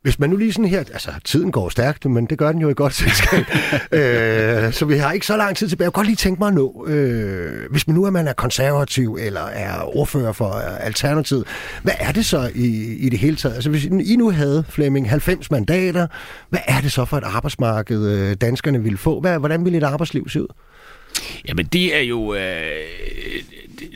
[0.03, 2.69] Hvis man nu lige sådan her, altså tiden går stærkt, men det gør den jo
[2.69, 3.39] i godt selskab,
[3.99, 5.85] øh, så vi har ikke så lang tid tilbage.
[5.85, 8.33] Jeg kunne godt lige tænke mig at nå, øh, hvis man nu er, man er
[8.33, 11.47] konservativ eller er ordfører for Alternativet,
[11.83, 13.55] hvad er det så i, i det hele taget?
[13.55, 16.07] Altså hvis I nu havde, Flemming, 90 mandater,
[16.49, 19.19] hvad er det så for et arbejdsmarked, øh, danskerne ville få?
[19.19, 20.47] Hvad, hvordan ville et arbejdsliv se ud?
[21.47, 22.33] Jamen det er jo...
[22.33, 22.41] Øh,
[23.79, 23.89] det,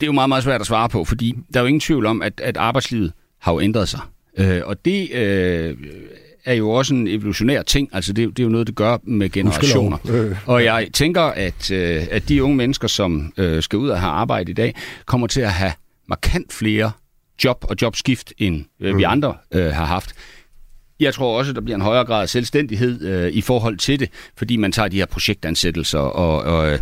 [0.00, 2.06] det er jo meget, meget svært at svare på, fordi der er jo ingen tvivl
[2.06, 4.00] om, at, at arbejdslivet har jo ændret sig.
[4.38, 5.76] Øh, og det øh,
[6.44, 7.88] er jo også en evolutionær ting.
[7.92, 9.98] Altså det, det er jo noget, det gør med generationer.
[10.10, 10.36] Øh.
[10.46, 14.12] Og jeg tænker, at, øh, at de unge mennesker, som øh, skal ud og have
[14.12, 14.74] arbejde i dag,
[15.06, 15.72] kommer til at have
[16.08, 16.92] markant flere
[17.44, 19.10] job og jobskift, end øh, vi mm.
[19.10, 20.14] andre øh, har haft.
[21.02, 24.00] Jeg tror også, at der bliver en højere grad af selvstændighed øh, i forhold til
[24.00, 25.98] det, fordi man tager de her projektansættelser.
[25.98, 26.78] Og, og, øh,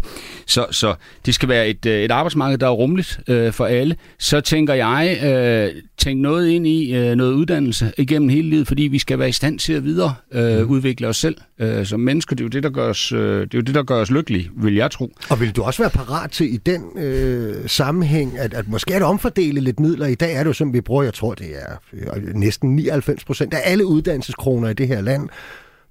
[0.47, 0.95] så, så
[1.27, 3.97] det skal være et, øh, et arbejdsmarked, der er rummeligt øh, for alle.
[4.19, 8.83] Så tænker jeg, øh, tænk noget ind i øh, noget uddannelse igennem hele livet, fordi
[8.83, 10.71] vi skal være i stand til at videre øh, mm.
[10.71, 12.37] udvikle os selv øh, som mennesker.
[12.37, 14.11] Det er jo det, der gør os, øh, det er jo det, der gør os
[14.11, 15.13] lykkelige, vil jeg tro.
[15.31, 19.03] Og vil du også være parat til i den øh, sammenhæng, at, at måske at
[19.03, 20.07] omfordele lidt midler?
[20.07, 23.25] I dag er det jo som vi bruger, jeg tror det er øh, næsten 99
[23.25, 25.29] procent af alle uddannelseskroner i det her land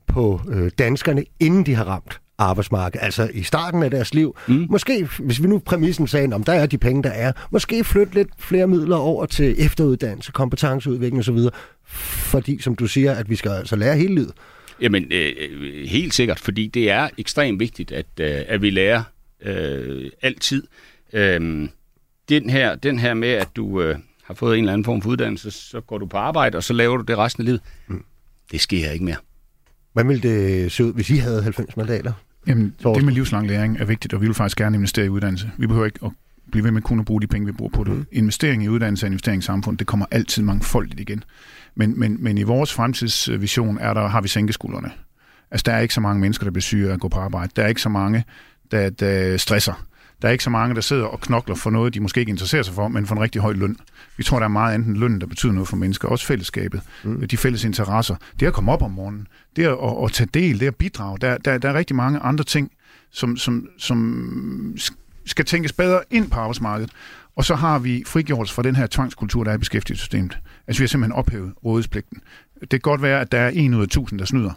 [0.08, 4.36] på øh, danskerne, inden de har ramt arbejdsmarked, altså i starten af deres liv.
[4.48, 4.68] Mm.
[4.70, 8.14] Måske, hvis vi nu præmissen sagde, om der er de penge, der er, måske flytte
[8.14, 11.38] lidt flere midler over til efteruddannelse, kompetenceudvikling osv.,
[11.84, 14.32] fordi, som du siger, at vi skal altså lære hele livet.
[14.82, 19.04] Jamen, øh, helt sikkert, fordi det er ekstremt vigtigt, at, øh, at vi lærer
[19.42, 20.64] øh, altid.
[21.14, 21.70] Øh,
[22.30, 23.96] den, her, den her med, at du øh,
[24.30, 26.74] har fået en eller anden form for uddannelse, så går du på arbejde, og så
[26.74, 27.62] laver du det resten af livet.
[27.88, 28.04] Mm.
[28.52, 29.16] Det sker ikke mere.
[29.94, 32.14] Hvad ville det se ud, hvis I havde 90 mandater?
[32.48, 35.52] Jamen, det med livslang læring er vigtigt, og vi vil faktisk gerne investere i uddannelse.
[35.58, 36.12] Vi behøver ikke at
[36.52, 37.94] blive ved med kun at bruge de penge, vi bruger på det.
[37.94, 38.06] Mm.
[38.12, 41.24] Investering i uddannelse og investering i samfund, det kommer altid mangfoldigt igen.
[41.76, 44.92] Men, men, men i vores fremtidsvision er der, har vi sænkeskuldrene.
[45.52, 47.52] Altså, der er ikke så mange mennesker, der bliver syge af at gå på arbejde.
[47.56, 48.24] Der er ikke så mange,
[48.72, 49.86] der, der stresser.
[50.22, 52.64] Der er ikke så mange, der sidder og knokler for noget, de måske ikke interesserer
[52.64, 53.78] sig for, men for en rigtig høj løn.
[54.18, 56.08] Vi tror, der er meget andet løn, der betyder noget for mennesker.
[56.08, 57.28] Også fællesskabet, mm.
[57.28, 58.16] de fælles interesser.
[58.40, 61.18] Det at komme op om morgenen, det at, at, at tage del, det at bidrage.
[61.18, 62.72] Der, der, der er rigtig mange andre ting,
[63.12, 64.78] som, som, som
[65.26, 66.92] skal tænkes bedre ind på arbejdsmarkedet.
[67.36, 70.38] Og så har vi frigjort fra den her tvangskultur, der er i beskæftigelsessystemet.
[70.68, 72.22] Altså vi har simpelthen ophævet rådighedspligten.
[72.62, 74.52] Det kan godt være, at der er en ud af tusind, der snyder.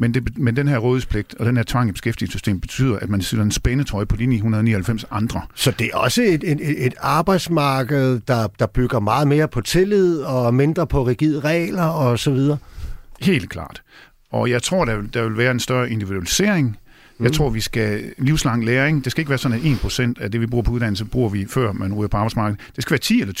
[0.00, 3.20] Men, det, men den her rådighedspligt og den her tvang i beskæftigelsessystemet betyder, at man
[3.20, 5.42] sætter en spændetrøje på de 999 andre.
[5.54, 10.20] Så det er også et, et, et arbejdsmarked, der, der bygger meget mere på tillid
[10.20, 12.58] og mindre på rigide regler og så videre?
[13.20, 13.82] Helt klart.
[14.30, 16.76] Og jeg tror, der, der vil være en større individualisering
[17.18, 17.24] Mm.
[17.24, 19.04] Jeg tror, vi skal livslang læring.
[19.04, 21.46] Det skal ikke være sådan, at 1% af det, vi bruger på uddannelse, bruger vi
[21.46, 22.60] før man ryger på arbejdsmarkedet.
[22.76, 23.34] Det skal være 10 eller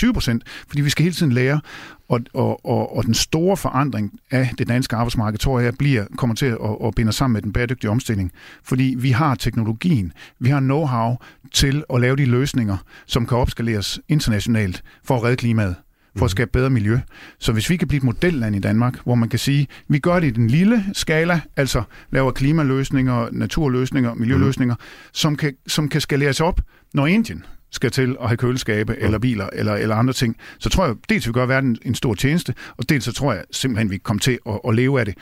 [0.44, 1.60] 20%, fordi vi skal hele tiden lære.
[2.08, 6.36] Og, og, og, og den store forandring af det danske arbejdsmarked, tror jeg, bliver, kommer
[6.36, 8.32] til at, at binde sammen med den bæredygtige omstilling.
[8.64, 14.00] Fordi vi har teknologien, vi har know-how til at lave de løsninger, som kan opskaleres
[14.08, 15.74] internationalt for at redde klimaet
[16.18, 16.98] for at skabe bedre miljø.
[17.38, 20.20] Så hvis vi kan blive et modelland i Danmark, hvor man kan sige, vi gør
[20.20, 25.10] det i den lille skala, altså laver klimaløsninger, naturløsninger, miljøløsninger, mm.
[25.12, 26.60] som, kan, som kan skaleres op,
[26.94, 29.04] når Indien skal til at have køleskabe mm.
[29.04, 32.14] eller biler eller, eller andre ting, så tror jeg dels, vi gør verden en stor
[32.14, 35.14] tjeneste, og dels så tror jeg simpelthen, vi kommer til at, at leve af det.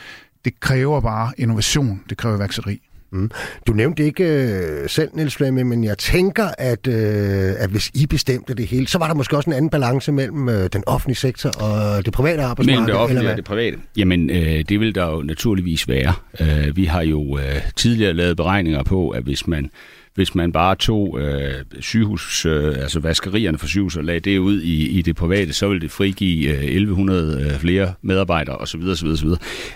[0.44, 2.85] Det kræver bare innovation, det kræver værksætteri.
[3.12, 3.30] Mm.
[3.66, 8.06] Du nævnte ikke øh, selv, Niels Flemme, men jeg tænker, at, øh, at hvis I
[8.06, 11.16] bestemte det hele, så var der måske også en anden balance mellem øh, den offentlige
[11.16, 12.72] sektor og det private arbejdsmarked.
[12.72, 13.78] Mellem det offentlige og det private?
[13.96, 16.12] Jamen, øh, det vil der jo naturligvis være.
[16.40, 19.70] Øh, vi har jo øh, tidligere lavet beregninger på, at hvis man
[20.16, 24.62] hvis man bare tog øh, sygehus, øh, altså vaskerierne for sygehus og lagde det ud
[24.62, 28.80] i, i det private, så ville det frigive øh, 1100 øh, flere medarbejdere osv.
[28.80, 29.28] osv., osv.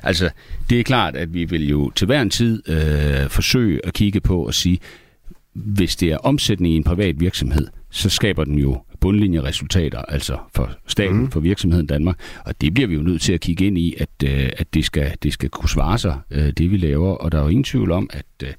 [0.02, 0.30] Altså,
[0.70, 4.20] det er klart, at vi vil jo til hver en tid øh, forsøge at kigge
[4.20, 4.78] på og sige,
[5.52, 10.70] hvis det er omsætning i en privat virksomhed, så skaber den jo bundlinjeresultater, altså for
[10.86, 11.30] staten, mm.
[11.30, 12.16] for virksomheden Danmark.
[12.44, 14.84] Og det bliver vi jo nødt til at kigge ind i, at, øh, at det,
[14.84, 17.14] skal, det skal kunne svare sig, øh, det vi laver.
[17.14, 18.50] Og der er jo ingen tvivl om, at øh,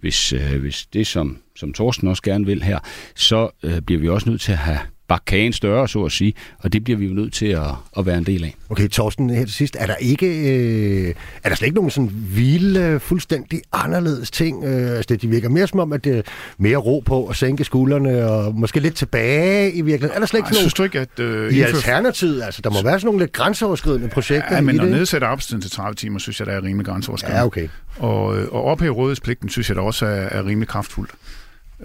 [0.00, 2.78] hvis, øh, hvis det, som, som Thorsten også gerne vil her,
[3.14, 4.78] så øh, bliver vi også nødt til at have
[5.10, 7.62] bakke kagen større, så at sige, og det bliver vi jo nødt til at,
[7.98, 8.54] at være en del af.
[8.68, 12.10] Okay, Torsten, her til sidst, er der ikke, øh, er der slet ikke nogen sådan
[12.14, 14.64] vilde, fuldstændig anderledes ting?
[14.64, 16.22] Øh, altså, det virker mere som om, at det er
[16.58, 20.14] mere ro på at sænke skuldrene, og måske lidt tilbage i virkeligheden.
[20.14, 21.24] Er der slet ikke Ej, sådan synes du nogle, ikke, at...
[21.24, 24.78] Øh, i alternativet, altså, der må være sådan nogle lidt grænseoverskridende projekter Ja, men i
[24.78, 24.92] at det?
[24.92, 27.38] nedsætte arbejdstiden til 30 timer, synes jeg, der er rimelig grænseoverskridende.
[27.38, 27.68] Ja, okay.
[27.98, 31.10] Og, øh, og ophæve rådighedspligten, synes jeg da også er, er rimelig kraftfuldt.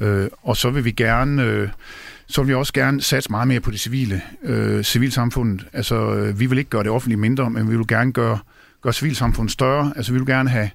[0.02, 1.44] Øh, og så vil vi gerne...
[1.44, 1.70] Øh,
[2.28, 5.68] så vil vi også gerne satse meget mere på det civile, øh, civilsamfundet.
[5.74, 8.40] Altså, øh, vi vil ikke gøre det offentlige mindre, men vi vil gerne gøre,
[8.82, 9.94] gøre civilsamfundet større.
[9.96, 10.70] Altså, vi vil gerne have,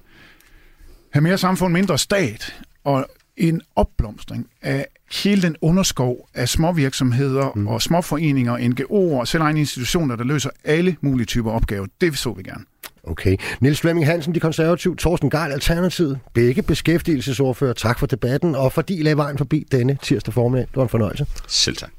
[1.13, 4.87] have mere samfund, mindre stat, og en opblomstring af
[5.23, 7.67] hele den underskov af småvirksomheder mm.
[7.67, 11.87] og småforeninger, NGO'er og selvejende institutioner, der løser alle mulige typer opgaver.
[12.01, 12.65] Det så vi gerne.
[13.03, 13.37] Okay.
[13.59, 17.73] Niels Flemming Hansen, De Konservative, Torsten Geil, Alternativet, begge beskæftigelsesordfører.
[17.73, 20.67] Tak for debatten, og fordi I lagde vejen forbi denne tirsdag formiddag.
[20.67, 21.25] Det var en fornøjelse.
[21.47, 21.91] Selv tak.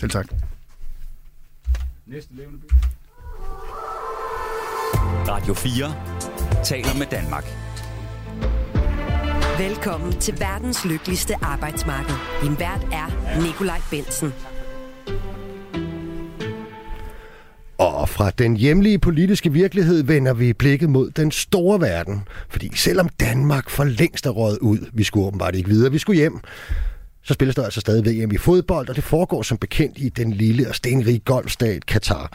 [0.00, 0.26] Selv tak.
[2.06, 2.72] Næste levende by.
[5.28, 5.94] Radio 4
[6.64, 7.44] taler med Danmark.
[9.58, 12.14] Velkommen til verdens lykkeligste arbejdsmarked.
[12.42, 14.32] Din vært er Nikolaj Bensen.
[17.80, 22.22] Og fra den hjemlige politiske virkelighed vender vi blikket mod den store verden.
[22.48, 26.16] Fordi selvom Danmark for længst er røget ud, vi skulle åbenbart ikke videre, vi skulle
[26.16, 26.40] hjem,
[27.22, 30.32] så spilles der altså stadig VM i fodbold, og det foregår som bekendt i den
[30.32, 32.32] lille og stenrige golfstat Katar.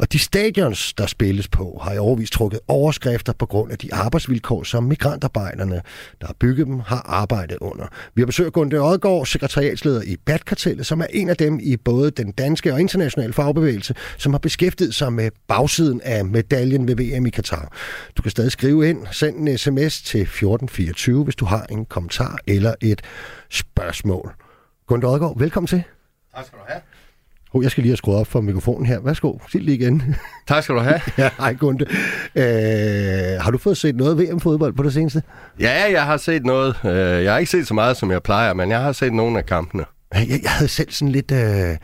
[0.00, 3.94] Og de stadions, der spilles på, har i overvis trukket overskrifter på grund af de
[3.94, 5.82] arbejdsvilkår, som migrantarbejderne,
[6.20, 7.86] der har bygget dem, har arbejdet under.
[8.14, 12.10] Vi har besøgt Gunde Odgaard, sekretariatsleder i Batkartellet, som er en af dem i både
[12.10, 17.26] den danske og internationale fagbevægelse, som har beskæftiget sig med bagsiden af medaljen ved VM
[17.26, 17.72] i Katar.
[18.16, 22.38] Du kan stadig skrive ind, send en sms til 1424, hvis du har en kommentar
[22.46, 23.02] eller et
[23.50, 24.34] spørgsmål.
[24.86, 25.82] Gunde Odgaard, velkommen til.
[26.34, 26.80] Tak skal du have.
[27.52, 29.00] Oh, jeg skal lige have skruet op for mikrofonen her.
[29.00, 30.02] Værsgo, sig lige igen.
[30.48, 31.00] Tak skal du have.
[31.18, 31.84] ja, hej Gunde.
[32.34, 35.22] Øh, har du fået set noget VM-fodbold på det seneste?
[35.60, 36.76] Ja, jeg har set noget.
[36.84, 39.38] Øh, Jeg har ikke set så meget, som jeg plejer, men jeg har set nogle
[39.38, 39.84] af kampene.
[40.14, 41.32] Jeg, jeg havde selv sådan lidt...
[41.32, 41.76] Øh,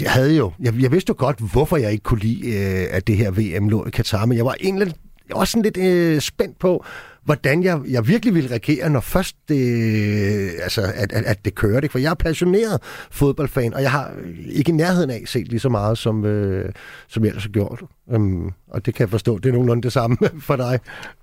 [0.00, 0.52] jeg havde jo...
[0.60, 3.68] Jeg, jeg vidste jo godt, hvorfor jeg ikke kunne lide, øh, at det her VM
[3.68, 4.94] lå i Katar, men jeg var egentlig
[5.30, 6.84] jeg var sådan lidt øh, spændt på,
[7.24, 11.54] hvordan jeg, jeg virkelig ville reagere, når først det, øh, altså, at, at, at det
[11.54, 11.80] kører.
[11.80, 11.90] Det.
[11.90, 12.78] For jeg er passioneret
[13.10, 14.12] fodboldfan, og jeg har
[14.48, 16.72] ikke i nærheden af set lige så meget, som, øh,
[17.08, 17.82] som jeg ellers har gjort.
[18.06, 20.16] Um, og det kan jeg forstå, det er nogenlunde det samme
[20.48, 20.78] for dig.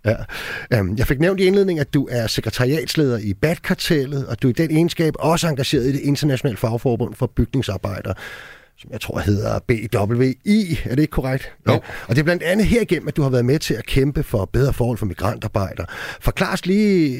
[0.05, 0.15] Ja.
[0.79, 4.51] Um, jeg fik nævnt i indledningen, at du er sekretariatsleder i BAT-kartellet, og du er
[4.51, 8.13] i den egenskab også engageret i det internationale fagforbund for bygningsarbejdere
[8.81, 11.51] som jeg tror hedder BWI, er det ikke korrekt?
[11.67, 11.71] Jo.
[11.71, 11.79] Ja.
[12.07, 14.45] Og det er blandt andet herigennem, at du har været med til at kæmpe for
[14.45, 15.85] bedre forhold for migrantarbejdere.
[16.21, 17.17] Forklar os lige,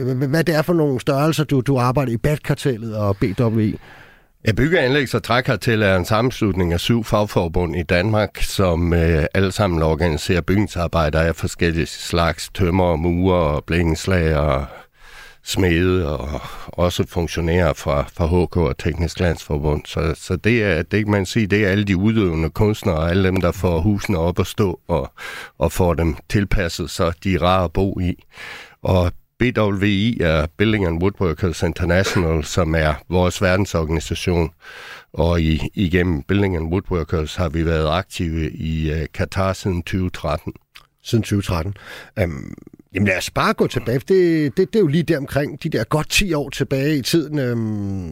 [0.00, 3.78] øh, hvad det er for nogle størrelser, du, du arbejder i BAT-kartellet og BWI.
[4.46, 9.24] Ja, Bygge-, Anlægs- og Trækartel er en sammenslutning af syv fagforbund i Danmark, som øh,
[9.34, 14.66] alle sammen organiserer bygningsarbejdere af forskellige slags tømmer, murer, blikkenslager,
[15.44, 19.82] smede og også funktionærer fra, fra HK og Teknisk Landsforbund.
[19.86, 23.10] Så, så det er, det kan man sige, det er alle de udøvende kunstnere, og
[23.10, 25.12] alle dem, der får husene op at stå og,
[25.58, 28.24] og får dem tilpasset, så de er rare at bo i.
[28.82, 34.50] Og BWI er Building and Woodworkers International, som er vores verdensorganisation.
[35.12, 40.52] Og i, igennem Building and Woodworkers har vi været aktive i uh, Katar siden 2013.
[41.02, 41.74] Siden 2013.
[42.22, 42.54] Um,
[42.94, 43.98] jamen lad os bare gå tilbage.
[43.98, 44.08] Det,
[44.56, 47.38] det, det er jo lige der omkring de der godt 10 år tilbage i tiden.
[47.38, 48.10] Øhm,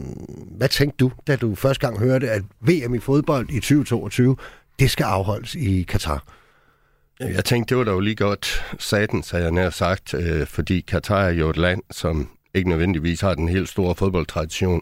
[0.57, 4.35] hvad tænkte du, da du første gang hørte, at VM i fodbold i 2022,
[4.79, 6.23] det skal afholdes i Katar?
[7.19, 10.81] Jeg tænkte, det var da jo lige godt satans, havde jeg nær sagt, øh, fordi
[10.81, 14.81] Katar er jo et land, som ikke nødvendigvis har den helt store fodboldtradition.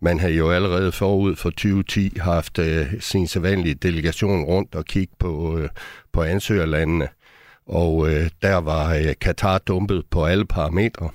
[0.00, 5.14] Man har jo allerede forud for 2010 haft øh, sin sædvanlige delegation rundt og kigge
[5.18, 5.68] på, øh,
[6.12, 7.08] på ansøgerlandene.
[7.66, 11.10] Og øh, der var øh, Katar dumpet på alle parametre.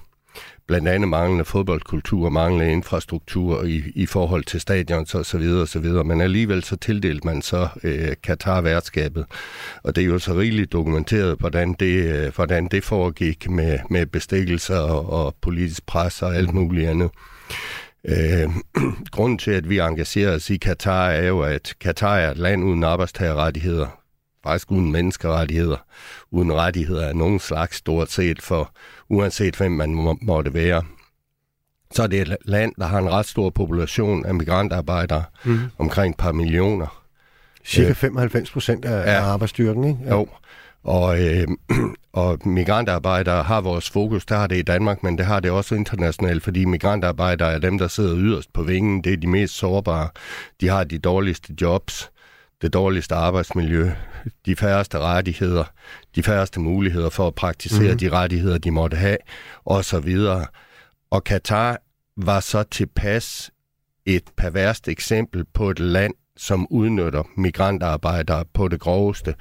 [0.68, 5.68] blandt andet manglende fodboldkultur, manglende infrastruktur i, i forhold til stadions og så videre og
[5.68, 6.04] så videre.
[6.04, 9.26] Men alligevel så tildelte man så øh, Katar værtskabet.
[9.84, 14.06] Og det er jo så rigeligt dokumenteret, hvordan det, øh, hvordan det foregik med, med
[14.06, 17.10] bestikkelser og, og politisk pres og alt muligt andet.
[18.06, 18.50] Øh,
[19.16, 22.64] grunden til, at vi engagerer os i Katar, er jo, at Katar er et land
[22.64, 24.00] uden arbejdstagerrettigheder,
[24.44, 25.78] faktisk uden menneskerettigheder,
[26.32, 28.72] uden rettigheder af nogen slags stort set for,
[29.10, 30.84] uanset hvem man må, måtte være.
[31.92, 35.60] Så er det et land, der har en ret stor population af migrantarbejdere, mm.
[35.78, 37.04] omkring et par millioner.
[37.66, 39.22] Cirka 95 procent af, ja.
[39.22, 40.00] arbejdsstyrken, ikke?
[40.06, 40.16] Ja.
[40.16, 40.28] Jo,
[40.84, 41.48] og, øh,
[42.14, 45.76] og migrantarbejdere har vores fokus, der har det i Danmark, men det har det også
[45.76, 49.04] internationalt, fordi migrantarbejdere er dem, der sidder yderst på vingen.
[49.04, 50.10] Det er de mest sårbare.
[50.62, 52.12] De har de dårligste jobs,
[52.62, 53.92] det dårligste arbejdsmiljø,
[54.46, 55.64] de færreste rettigheder,
[56.16, 57.98] de færreste muligheder for at praktisere mm.
[57.98, 59.18] de rettigheder, de måtte have,
[59.66, 60.46] og så videre.
[61.12, 61.78] Og Katar
[62.18, 63.52] var så tilpas
[64.06, 69.36] et perverst eksempel på et land, som udnytter migrantarbejdere på det groveste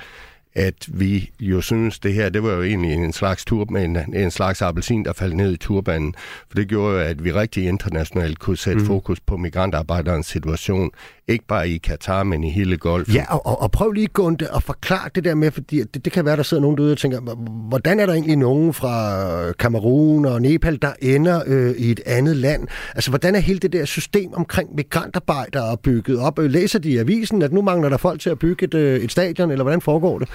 [0.55, 4.15] at vi jo synes, det her, det var jo egentlig en slags tur med en,
[4.15, 6.15] en slags appelsin, der faldt ned i turbanen.
[6.49, 8.87] For det gjorde jo, at vi rigtig internationalt kunne sætte mm.
[8.87, 10.91] fokus på migrantarbejderens situation.
[11.29, 13.15] Ikke bare i Katar, men i hele Golfen.
[13.15, 16.13] Ja, og, og, og prøv lige, Gunde, at forklare det der med, fordi det, det
[16.13, 17.21] kan være, der sidder nogen derude og tænker,
[17.69, 22.37] hvordan er der egentlig nogen fra Kamerun og Nepal, der ender øh, i et andet
[22.37, 22.69] land?
[22.95, 26.39] Altså, hvordan er hele det der system omkring migrantarbejdere bygget op?
[26.39, 29.13] Læser de i avisen, at nu mangler der folk til at bygge et, øh, et
[29.13, 30.29] stadion, eller hvordan foregår det?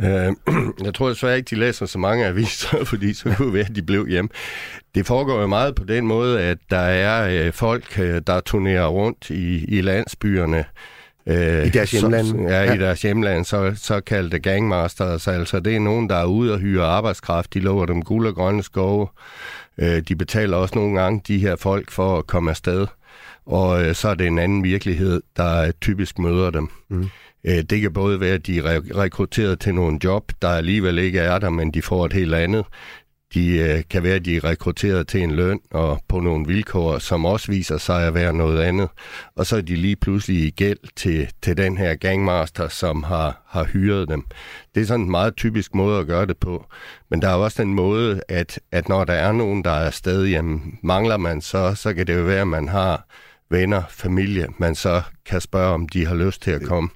[0.00, 0.32] Øh,
[0.86, 3.76] jeg tror desværre ikke, de læser så mange aviser, fordi så kunne det være, at
[3.76, 4.30] de blev hjem.
[4.94, 8.86] Det foregår jo meget på den måde, at der er øh, folk, øh, der turnerer
[8.86, 10.64] rundt i, i landsbyerne,
[11.28, 12.26] Øh, I deres hjemland?
[12.26, 15.28] Så, ja, ja, i deres hjemland, så, så kaldte gangmasters.
[15.28, 17.54] Altså, det er nogen, der er ude og hyre arbejdskraft.
[17.54, 19.08] De lover dem guld og grønne skove.
[19.78, 22.86] Øh, de betaler også nogle gange de her folk for at komme afsted.
[23.46, 26.68] Og øh, så er det en anden virkelighed, der typisk møder dem.
[26.88, 27.08] Mm.
[27.46, 31.18] Øh, det kan både være, at de er rekrutteret til nogle job, der alligevel ikke
[31.18, 32.64] er der, men de får et helt andet.
[33.34, 36.98] De øh, kan være, at de er rekrutteret til en løn og på nogle vilkår,
[36.98, 38.88] som også viser sig at være noget andet.
[39.36, 43.42] Og så er de lige pludselig i gæld til, til den her gangmaster, som har,
[43.46, 44.24] har hyret dem.
[44.74, 46.66] Det er sådan en meget typisk måde at gøre det på.
[47.10, 50.24] Men der er også den måde, at, at når der er nogen, der er afsted,
[50.24, 53.06] jamen mangler man så, så kan det jo være, at man har
[53.50, 56.88] venner, familie, man så kan spørge, om de har lyst til at komme.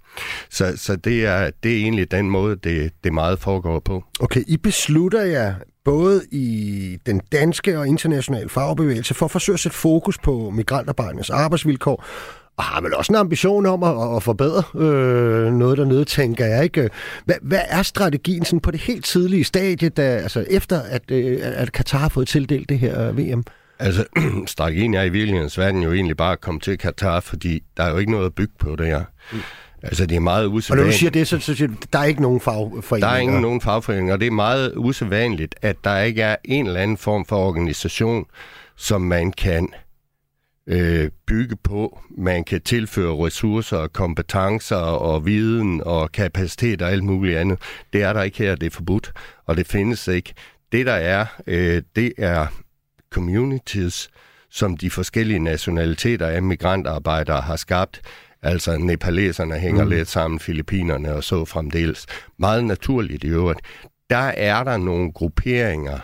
[0.50, 4.04] Så, så det, er, det er egentlig den måde, det, det meget foregår på.
[4.20, 9.60] Okay, I beslutter jer både i den danske og internationale fagbevægelse for at forsøge at
[9.60, 12.04] sætte fokus på migrantarbejdernes arbejdsvilkår,
[12.56, 16.64] og har vel også en ambition om at, at forbedre øh, noget dernede, tænker jeg.
[16.64, 16.90] ikke.
[17.24, 21.38] Hvad, hvad er strategien sådan på det helt tidlige stadie, da, altså efter at, øh,
[21.42, 23.44] at Katar har fået tildelt det her VM?
[23.80, 24.04] Altså,
[24.46, 27.90] strategien er i virkelighedens verden jo egentlig bare at komme til Katar, fordi der er
[27.90, 29.04] jo ikke noget at bygge på det her.
[29.32, 29.38] Mm.
[29.82, 30.70] Altså, det er meget usædvanligt.
[30.70, 33.08] Og når du siger det, så, så siger du, der er ikke nogen fagforeninger?
[33.08, 36.66] Der er ikke nogen fagforeninger, og det er meget usædvanligt, at der ikke er en
[36.66, 38.26] eller anden form for organisation,
[38.76, 39.68] som man kan
[40.66, 42.00] øh, bygge på.
[42.18, 47.58] Man kan tilføre ressourcer, kompetencer og viden og kapacitet og alt muligt andet.
[47.92, 49.12] Det er der ikke her, det er forbudt,
[49.46, 50.34] og det findes ikke.
[50.72, 52.46] Det der er, øh, det er
[53.10, 54.10] communities,
[54.50, 58.00] som de forskellige nationaliteter af migrantarbejdere har skabt.
[58.42, 59.90] Altså nepaleserne hænger mm.
[59.90, 62.06] lidt sammen, filippinerne og så fremdeles.
[62.38, 63.60] Meget naturligt i øvrigt.
[64.10, 65.98] Der er der nogle grupperinger,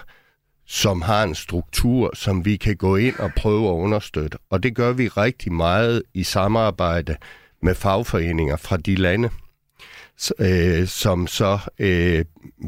[0.66, 4.38] som har en struktur, som vi kan gå ind og prøve at understøtte.
[4.50, 7.16] Og det gør vi rigtig meget i samarbejde
[7.62, 9.30] med fagforeninger fra de lande,
[10.38, 12.24] øh, som så øh,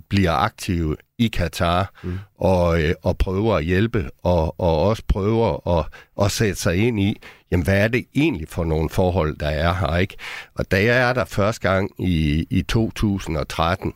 [0.09, 2.19] bliver aktive i Katar mm.
[2.39, 5.87] og, øh, og prøver at hjælpe og, og også prøver at,
[6.25, 9.75] at sætte sig ind i, jamen hvad er det egentlig for nogle forhold, der er
[9.75, 10.17] her, ikke?
[10.55, 13.93] Og da jeg er der første gang i, i 2013,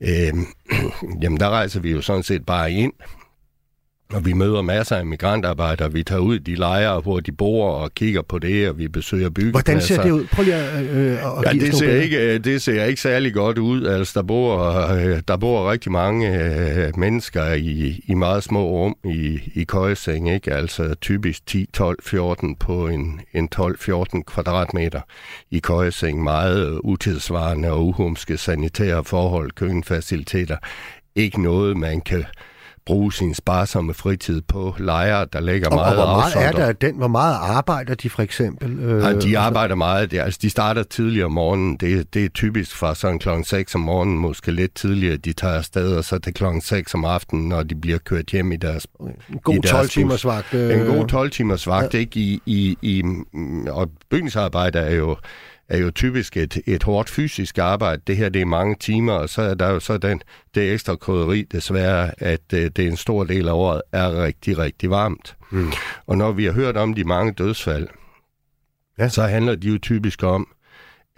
[0.00, 0.34] øh,
[1.22, 2.92] jamen der rejser vi jo sådan set bare ind
[4.12, 5.92] og vi møder masser af migrantarbejdere.
[5.92, 9.30] Vi tager ud de lejre, hvor de bor og kigger på det, og vi besøger
[9.30, 9.72] byggepladser.
[9.72, 10.26] Hvordan ser det ud?
[10.32, 13.86] Prøv lige at, øh, at ja, det, ser ikke, det ser ikke særlig godt ud.
[13.86, 18.96] Altså, der, bor, øh, der bor rigtig mange øh, mennesker i, i meget små rum
[19.04, 20.34] i, i køjeseng.
[20.34, 20.54] Ikke?
[20.54, 25.00] Altså typisk 10, 12, 14 på en, en 12-14 kvadratmeter
[25.50, 26.22] i køjeseng.
[26.22, 30.56] Meget utidsvarende og uhumske sanitære forhold, køkkenfaciliteter.
[31.16, 32.24] Ikke noget, man kan
[32.88, 36.66] bruge sin sparsomme fritid på lejre, der ligger Og, og meget hvor meget er afsondret.
[36.80, 36.96] der den?
[36.96, 38.78] Hvor meget arbejder de for eksempel?
[38.78, 40.12] Øh, Nej, de arbejder meget.
[40.14, 41.76] Er- altså, de starter tidligere om morgenen.
[41.76, 45.16] Det, det er typisk fra sådan klokken 6 om morgenen, måske lidt tidligere.
[45.16, 48.52] De tager afsted, og så til klokken 6 om aftenen, når de bliver kørt hjem
[48.52, 48.86] i deres
[49.30, 50.24] en god deres 12 timers bus.
[50.24, 50.54] vagt.
[50.54, 51.98] En god 12-timers vagt, ja.
[51.98, 52.20] ikke?
[52.20, 53.02] I, i, i,
[53.70, 55.16] og bygningsarbejde er jo,
[55.68, 58.02] er jo typisk et, et hårdt fysisk arbejde.
[58.06, 60.20] Det her, det er mange timer, og så er der jo så den,
[60.54, 64.58] det ekstra krydderi desværre, at uh, det er en stor del af året er rigtig,
[64.58, 65.36] rigtig varmt.
[65.50, 65.72] Mm.
[66.06, 67.88] Og når vi har hørt om de mange dødsfald,
[68.98, 69.08] ja.
[69.08, 70.48] så handler de jo typisk om,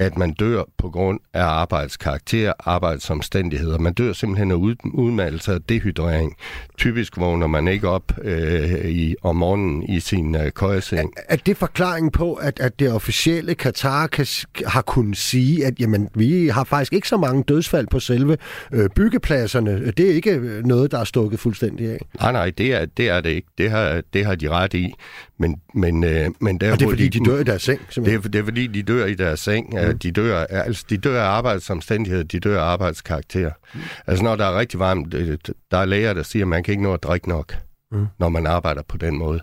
[0.01, 3.78] at man dør på grund af arbejdskarakter, arbejdsomstændigheder.
[3.78, 6.36] Man dør simpelthen af ud, udmattelse og dehydrering.
[6.78, 11.12] Typisk vågner man ikke op øh, i, om morgenen i sin øh, køjeseng.
[11.28, 14.26] Er det forklaringen på, at, at det officielle Katar kan,
[14.66, 18.36] har kunnet sige, at jamen, vi har faktisk ikke så mange dødsfald på selve
[18.72, 19.90] øh, byggepladserne?
[19.90, 21.98] Det er ikke øh, noget, der er stukket fuldstændig af.
[22.20, 23.48] Nej, nej, det er det, er det ikke.
[23.59, 24.94] Det har, det har de ret i.
[25.41, 28.14] Men, men, øh, men der, Og det er fordi, de dør i deres seng, Det
[28.14, 29.70] er, det er fordi, de dør i deres seng.
[29.72, 29.99] Mm.
[29.99, 33.51] De, dør, altså, de dør af arbejdsomstændigheder, de dør af arbejdskarakter.
[33.74, 33.80] Mm.
[34.07, 35.38] Altså når der er rigtig varmt, øh,
[35.70, 37.57] der er læger, der siger, at man kan ikke nå at drikke nok,
[37.93, 38.07] mm.
[38.18, 39.41] når man arbejder på den måde.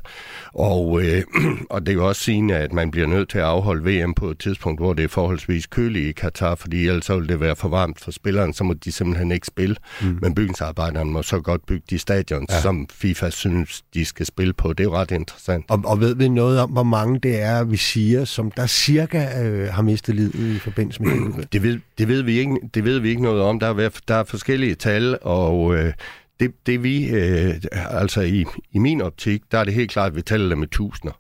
[0.54, 1.24] Og, øh,
[1.70, 4.30] og det er jo også sigende, at man bliver nødt til at afholde VM på
[4.30, 7.70] et tidspunkt, hvor det er forholdsvis køligt i Katar, fordi ellers vil det være for
[7.70, 9.76] varmt for spilleren, så må de simpelthen ikke spille.
[10.02, 10.20] Mm.
[10.22, 12.62] Men bygningsarbejderne må så godt bygge de stadions, ja.
[12.62, 14.74] som FIFA synes, de skal spille på.
[14.74, 15.66] Det er jo ret interessant.
[15.70, 19.43] Og, og ved vi noget om, hvor mange det er, vi siger, som der cirka
[19.43, 21.54] øh, har mistet livet i forbindelse med det?
[21.54, 23.60] Det ved, det, ved vi ikke, det ved vi ikke noget om.
[23.60, 25.93] Der er, der er forskellige tal, og øh,
[26.39, 30.15] det, det vi, øh, altså i, i min optik, der er det helt klart, at
[30.15, 31.13] vi tæller dem i tusinder.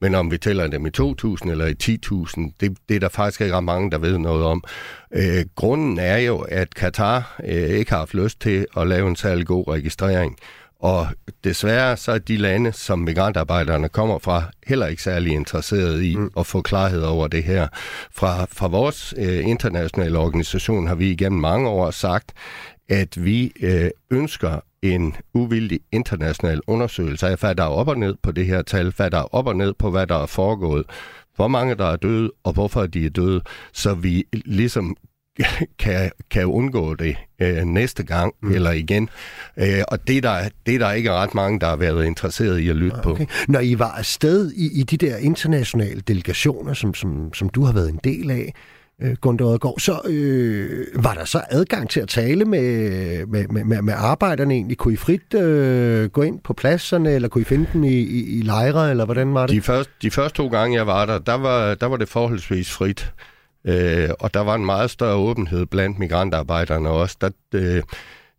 [0.00, 3.40] Men om vi tæller dem i 2.000 eller i 10.000, det, det er der faktisk
[3.40, 4.64] ikke ret mange, der ved noget om.
[5.14, 9.16] Øh, grunden er jo, at Katar øh, ikke har haft lyst til at lave en
[9.16, 10.36] særlig god registrering.
[10.80, 11.06] Og
[11.44, 16.30] desværre så er de lande, som migrantarbejderne kommer fra, heller ikke særlig interesserede i mm.
[16.38, 17.68] at få klarhed over det her.
[18.12, 22.32] Fra, fra vores øh, internationale organisation har vi igennem mange år sagt,
[22.88, 28.14] at vi øh, ønsker en uvildig international undersøgelse af, hvad der er op og ned
[28.22, 30.86] på det her tal, hvad der er op og ned på, hvad der er foregået,
[31.36, 34.96] hvor mange der er døde, og hvorfor de er døde, så vi ligesom
[35.78, 38.52] kan, kan undgå det øh, næste gang mm.
[38.52, 39.08] eller igen.
[39.56, 42.58] Øh, og det er, der, det er der ikke ret mange, der har været interesseret
[42.58, 43.26] i at lytte okay.
[43.26, 43.32] på.
[43.48, 47.72] Når I var afsted i, i de der internationale delegationer, som, som, som du har
[47.72, 48.54] været en del af,
[49.02, 53.82] øh, Gunther Odegaard, så øh, var der så adgang til at tale med, med, med,
[53.82, 54.78] med arbejderne egentlig?
[54.78, 58.38] Kunne I frit øh, gå ind på pladserne, eller kunne I finde dem i, i,
[58.38, 59.56] i lejre, eller hvordan var det?
[59.56, 62.70] De første, de første to gange, jeg var der, der var, der var det forholdsvis
[62.70, 63.12] frit.
[63.64, 67.16] Øh, og der var en meget større åbenhed blandt migrantarbejderne også.
[67.20, 67.82] Der, øh,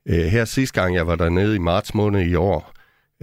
[0.05, 2.73] øh her sidste gang, jeg var dernede i marts måned i år,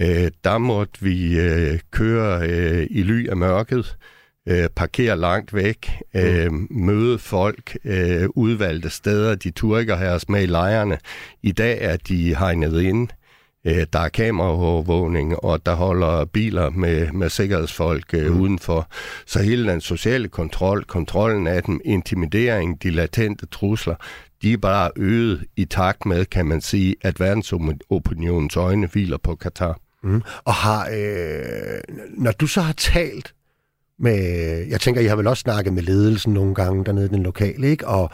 [0.01, 3.97] øh, der måtte vi øh, køre øh, i ly af mørket,
[4.47, 9.35] øh, parkere langt væk, øh, møde folk, øh, udvalgte steder.
[9.35, 9.53] De
[9.97, 10.99] have os med i lejrene.
[11.43, 13.13] I dag er de hegnet inde.
[13.67, 18.41] Øh, der er kameraovervågning, og der holder biler med, med sikkerhedsfolk øh, mm.
[18.41, 18.89] udenfor.
[19.27, 23.95] Så hele den sociale kontrol, kontrollen af dem, intimidering, de latente trusler,
[24.43, 29.35] de er bare øget i takt med, kan man sige, at verdensopinionens øjne hviler på
[29.35, 29.79] Katar.
[30.03, 30.23] Mm.
[30.45, 31.81] Og har, øh,
[32.19, 33.35] når du så har talt
[33.99, 34.19] med,
[34.71, 37.69] jeg tænker, I har vel også snakket med ledelsen nogle gange dernede i den lokale,
[37.69, 37.89] ikke?
[37.89, 38.11] Og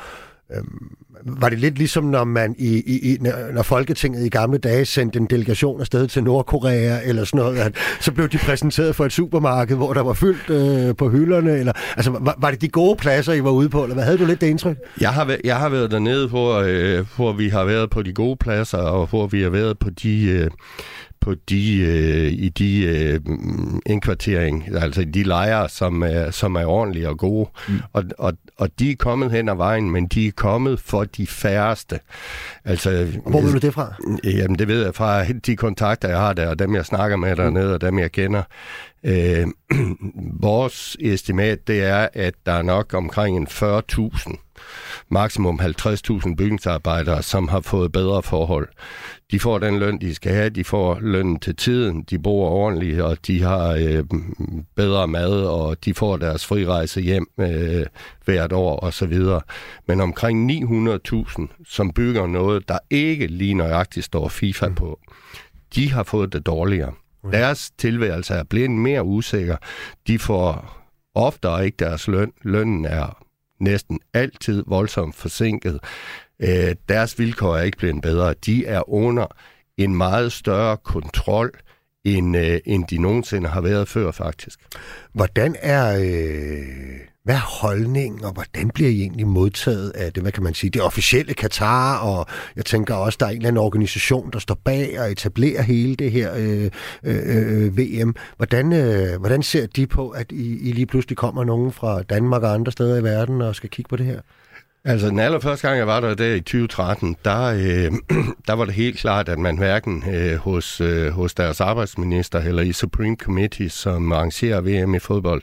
[0.57, 3.19] øhm, var det lidt ligesom, når man i, i, i,
[3.55, 7.77] når Folketinget i gamle dage sendte en delegation afsted til Nordkorea eller sådan noget, at,
[8.01, 11.73] så blev de præsenteret for et supermarked, hvor der var fyldt øh, på hylderne, eller
[11.97, 14.25] altså var, var det de gode pladser, I var ude på, eller hvad havde du
[14.25, 14.77] lidt det indtryk?
[15.01, 18.37] Jeg har, jeg har været dernede, hvor, øh, hvor vi har været på de gode
[18.37, 20.25] pladser, og hvor vi har været på de...
[20.25, 20.51] Øh,
[21.23, 23.21] på de, øh, i de øh,
[23.87, 27.51] indkvartering, altså i de lejre, som er, som er ordentlige og gode.
[27.69, 27.75] Mm.
[27.93, 31.27] Og, og, og de er kommet hen ad vejen, men de er kommet for de
[31.27, 32.01] færreste.
[32.65, 33.95] Altså, Hvor ved du det fra?
[34.25, 37.37] Jamen, det ved jeg fra de kontakter, jeg har der, og dem, jeg snakker med
[37.37, 38.43] dernede, og dem, jeg kender.
[39.05, 39.47] Øh,
[40.49, 44.53] vores estimat, det er, at der er nok omkring en 40.000
[45.09, 48.69] maksimum 50.000 bygningsarbejdere, som har fået bedre forhold.
[49.33, 53.01] De får den løn, de skal have, de får løn til tiden, de bor ordentligt,
[53.01, 54.05] og de har øh,
[54.77, 57.87] bedre mad, og de får deres frirejse hjem øh,
[58.25, 59.19] hvert år osv.
[59.87, 65.01] Men omkring 900.000, som bygger noget, der ikke lige nøjagtigt står FIFA på,
[65.75, 66.93] de har fået det dårligere.
[67.33, 69.57] Deres tilværelse er blevet mere usikker.
[70.07, 70.79] De får
[71.15, 72.33] oftere ikke deres løn.
[72.43, 73.23] Lønnen er
[73.61, 75.81] næsten altid voldsomt forsinket.
[76.43, 78.35] Øh, deres vilkår er ikke blevet bedre.
[78.47, 79.27] De er under
[79.77, 81.51] en meget større kontrol,
[82.05, 84.59] end, øh, end de nogensinde har været før, faktisk.
[85.13, 90.33] Hvordan er, øh, hvad er holdningen, og hvordan bliver I egentlig modtaget af det, hvad
[90.33, 92.27] kan man sige, det officielle Katar, og
[92.57, 95.97] jeg tænker også, der er en eller anden organisation, der står bag og etablerer hele
[95.97, 96.71] det her øh,
[97.05, 98.15] øh, øh VM.
[98.37, 102.43] Hvordan, øh, hvordan ser de på, at I, I lige pludselig kommer nogen fra Danmark
[102.43, 104.21] og andre steder i verden og skal kigge på det her?
[104.85, 107.93] Altså, den allerførste gang, jeg var der der i 2013, der, øh,
[108.49, 112.63] der var det helt klart, at man hverken øh, hos, øh, hos deres arbejdsminister eller
[112.63, 115.43] i Supreme Committee, som arrangerer VM i fodbold,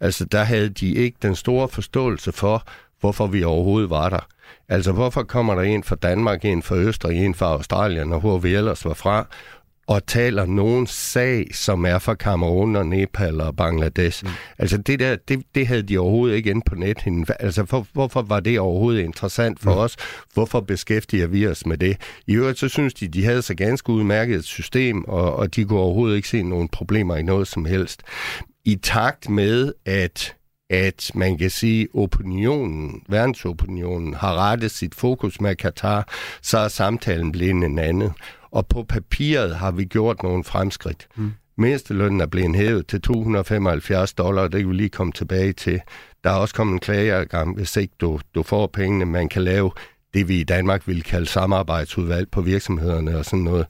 [0.00, 2.62] altså, der havde de ikke den store forståelse for,
[3.00, 4.26] hvorfor vi overhovedet var der.
[4.68, 8.38] Altså, hvorfor kommer der en fra Danmark, en fra Østrig, en fra Australien, og hvor
[8.38, 9.26] vi ellers var fra,
[9.88, 14.24] og taler nogen sag, som er fra Cameroon og Nepal og Bangladesh.
[14.24, 14.30] Mm.
[14.58, 17.30] Altså det der, det, det havde de overhovedet ikke inde på nettet.
[17.40, 19.78] Altså for, hvorfor var det overhovedet interessant for mm.
[19.78, 19.96] os?
[20.34, 21.96] Hvorfor beskæftiger vi os med det?
[22.26, 25.64] I øvrigt så synes de, de havde så ganske udmærket et system, og, og de
[25.64, 28.02] kunne overhovedet ikke se nogen problemer i noget som helst.
[28.64, 30.34] I takt med, at
[30.70, 36.08] at man kan sige, opinionen, verdensopinionen, har rettet sit fokus med Katar,
[36.42, 38.10] så er samtalen blevet en anden.
[38.50, 41.08] Og på papiret har vi gjort nogle fremskridt.
[41.16, 41.32] Mm.
[41.58, 45.80] Mindstelønnen er blevet hævet til 275 dollar, det kan vi lige komme tilbage til.
[46.24, 49.06] Der er også kommet en klageadgang, hvis ikke du, du får pengene.
[49.06, 49.70] Man kan lave
[50.14, 53.66] det, vi i Danmark vil kalde samarbejdsudvalg på virksomhederne og sådan noget.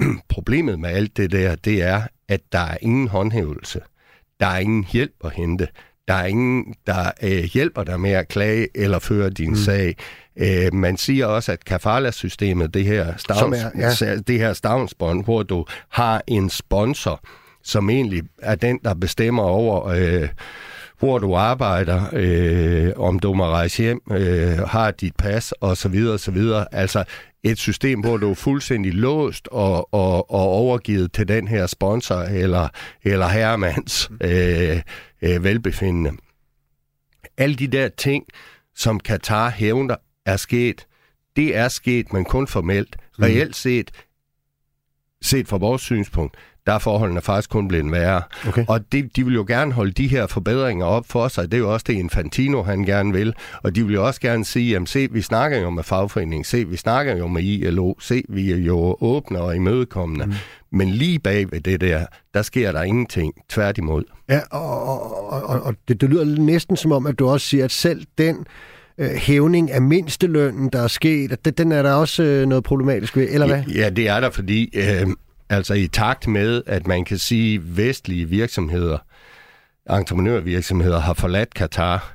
[0.28, 3.80] Problemet med alt det der, det er, at der er ingen håndhævelse.
[4.40, 5.68] Der er ingen hjælp at hente.
[6.08, 9.56] Der er ingen, der øh, hjælper dig med at klage eller føre din mm.
[9.56, 9.96] sag.
[10.36, 14.16] Øh, man siger også, at kafala-systemet, det her, stavns, er, ja.
[14.16, 17.20] det her stavnsbånd, hvor du har en sponsor,
[17.62, 19.86] som egentlig er den, der bestemmer over...
[19.86, 20.28] Øh,
[20.98, 25.88] hvor du arbejder, øh, om du må rejse hjem, øh, har dit pas og så
[25.88, 26.66] videre og så videre.
[26.72, 27.04] Altså
[27.42, 32.20] et system, hvor du er fuldstændig låst og, og, og overgivet til den her sponsor
[32.20, 32.68] eller,
[33.02, 34.80] eller herremands øh,
[35.22, 36.10] øh, velbefindende.
[37.38, 38.24] Alle de der ting,
[38.76, 39.96] som Katar hævner,
[40.26, 40.86] er sket.
[41.36, 42.96] Det er sket, men kun formelt.
[43.18, 43.24] Mm.
[43.24, 43.90] Reelt set,
[45.22, 48.22] set fra vores synspunkt, der er forholdene faktisk kun blevet værre.
[48.48, 48.64] Okay.
[48.68, 51.44] Og de, de vil jo gerne holde de her forbedringer op for sig.
[51.50, 53.34] Det er jo også det, Infantino han gerne vil.
[53.62, 56.64] Og de vil jo også gerne sige, jamen se, vi snakker jo med fagforeningen, se,
[56.64, 60.26] vi snakker jo med ILO, se, vi er jo åbne og imødekommende.
[60.26, 60.32] Mm.
[60.72, 63.34] Men lige bag ved det der, der sker der ingenting.
[63.48, 64.04] Tværtimod.
[64.28, 64.82] Ja, og,
[65.32, 68.04] og, og, og det, det lyder næsten som om, at du også siger, at selv
[68.18, 68.46] den
[68.98, 73.16] øh, hævning af mindstelønnen, der er sket, det, den er der også øh, noget problematisk
[73.16, 73.62] ved, eller hvad?
[73.68, 75.06] Ja, ja det er der, fordi øh,
[75.50, 78.98] altså i takt med, at man kan sige, vestlige virksomheder,
[79.90, 82.14] entreprenørvirksomheder har forladt Katar.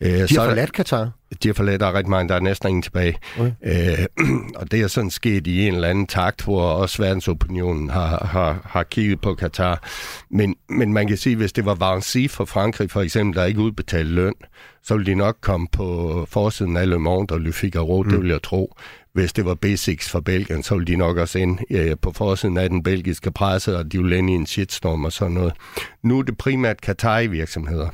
[0.00, 1.10] Øh, de har så forladt Katar?
[1.42, 3.16] De har forladt, der er rigtig mange, der er næsten ingen tilbage.
[3.38, 3.52] Okay.
[3.64, 4.06] Øh,
[4.60, 8.60] og det er sådan sket i en eller anden takt, hvor også verdensopinionen har, har,
[8.64, 9.82] har kigget på Katar.
[10.30, 13.60] Men, men man kan sige, hvis det var Vinci for Frankrig for eksempel, der ikke
[13.60, 14.34] udbetalte løn,
[14.82, 18.10] så ville de nok komme på forsiden af Le Monde og Le Figaro, mm.
[18.10, 18.74] det vil jeg tro.
[19.12, 22.58] Hvis det var Basics for Belgien, så ville de nok også ind øh, på forsiden
[22.58, 25.52] af den belgiske presse, og de ville ind i en shitstorm og sådan noget.
[26.02, 27.88] Nu er det primært Qatari-virksomheder.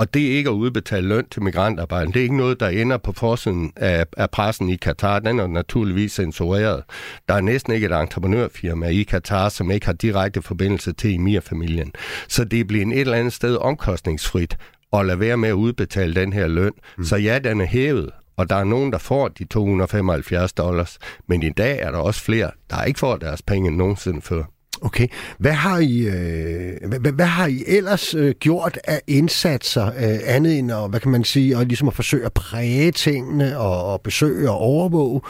[0.00, 2.12] Og det er ikke at udbetale løn til migrantarbejdere.
[2.12, 5.18] Det er ikke noget, der ender på forsiden af, af pressen i Katar.
[5.18, 6.82] Den er naturligvis censureret.
[7.28, 11.92] Der er næsten ikke et entreprenørfirma i Katar, som ikke har direkte forbindelse til Emir-familien.
[12.28, 14.56] Så det bliver en et eller andet sted omkostningsfrit
[14.92, 16.72] at lade være med at udbetale den her løn.
[16.98, 17.04] Mm.
[17.04, 21.42] Så ja, den er hævet, og der er nogen, der får de 275 dollars, men
[21.42, 24.42] i dag er der også flere, der ikke får deres penge end nogensinde før.
[24.82, 25.08] Okay.
[25.38, 30.58] Hvad har I, øh, hvad, hvad har I ellers øh, gjort af indsatser, øh, andet
[30.58, 34.00] end at, hvad kan man sige, og ligesom at forsøge at præge tingene og, og
[34.00, 35.20] besøge og overvåge?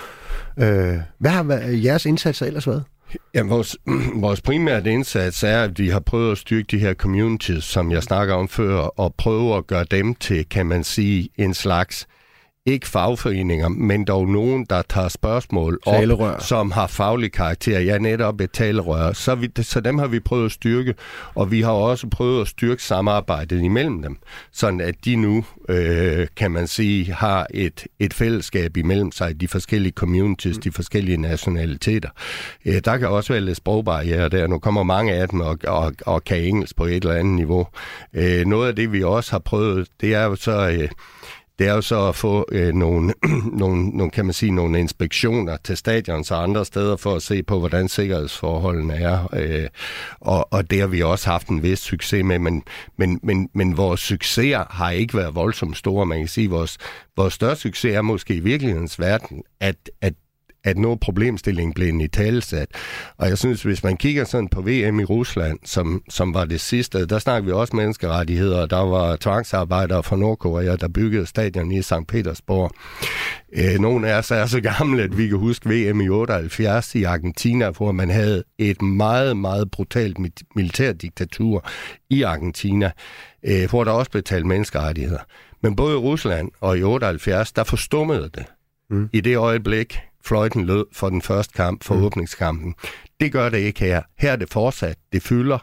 [0.58, 2.84] Øh, hvad har hvad, jeres indsatser ellers været?
[3.34, 3.76] Ja, vores,
[4.26, 8.02] vores primære indsats er, at vi har prøvet at styrke de her communities, som jeg
[8.02, 12.06] snakker om før, og prøve at gøre dem til, kan man sige, en slags
[12.66, 16.38] ikke fagforeninger, men dog nogen, der tager spørgsmål op, talerør.
[16.38, 17.80] som har faglig karakter.
[17.80, 19.12] Ja, netop et talerør.
[19.12, 20.94] Så, vi, så dem har vi prøvet at styrke,
[21.34, 24.16] og vi har også prøvet at styrke samarbejdet imellem dem,
[24.52, 29.48] sådan at de nu, øh, kan man sige, har et, et fællesskab imellem sig, de
[29.48, 30.62] forskellige communities, mm.
[30.62, 32.08] de forskellige nationaliteter.
[32.66, 34.46] Øh, der kan også være lidt sprogbarriere der.
[34.46, 37.66] Nu kommer mange af dem og, og, og kan engelsk på et eller andet niveau.
[38.14, 40.70] Øh, noget af det, vi også har prøvet, det er jo så...
[40.70, 40.88] Øh,
[41.60, 43.14] det er jo så at få øh, nogle,
[43.62, 47.42] nogle, nogle, kan man sige, nogle inspektioner til stadions og andre steder for at se
[47.42, 49.34] på, hvordan sikkerhedsforholdene er.
[49.34, 49.68] Øh,
[50.20, 52.62] og, og det har vi også haft en vis succes med, men,
[52.96, 56.06] men, men, men vores succeser har ikke været voldsomt store.
[56.06, 56.78] Man kan sige, vores,
[57.16, 60.14] vores største succes er måske i virkelighedens verden, at, at
[60.64, 62.68] at noget problemstilling blev i talesat.
[63.16, 66.60] Og jeg synes, hvis man kigger sådan på VM i Rusland, som, som var det
[66.60, 71.82] sidste, der snakker vi også menneskerettigheder, der var tvangsarbejdere fra Nordkorea, der byggede stadion i
[71.82, 72.06] St.
[72.08, 72.70] Petersborg.
[73.52, 77.02] Øh, nogle af os er så gamle, at vi kan huske VM i 78 i
[77.02, 80.18] Argentina, hvor man havde et meget, meget brutalt
[80.56, 81.68] militærdiktatur
[82.10, 82.90] i Argentina,
[83.42, 85.20] øh, hvor der også blev talt menneskerettigheder.
[85.62, 88.44] Men både i Rusland og i 78, der forstummede det.
[88.90, 89.08] Mm.
[89.12, 92.02] I det øjeblik, fløjten lød for den første kamp, for mm.
[92.02, 92.74] åbningskampen.
[93.20, 94.02] Det gør det ikke her.
[94.18, 94.96] Her er det fortsat.
[95.12, 95.58] Det fylder.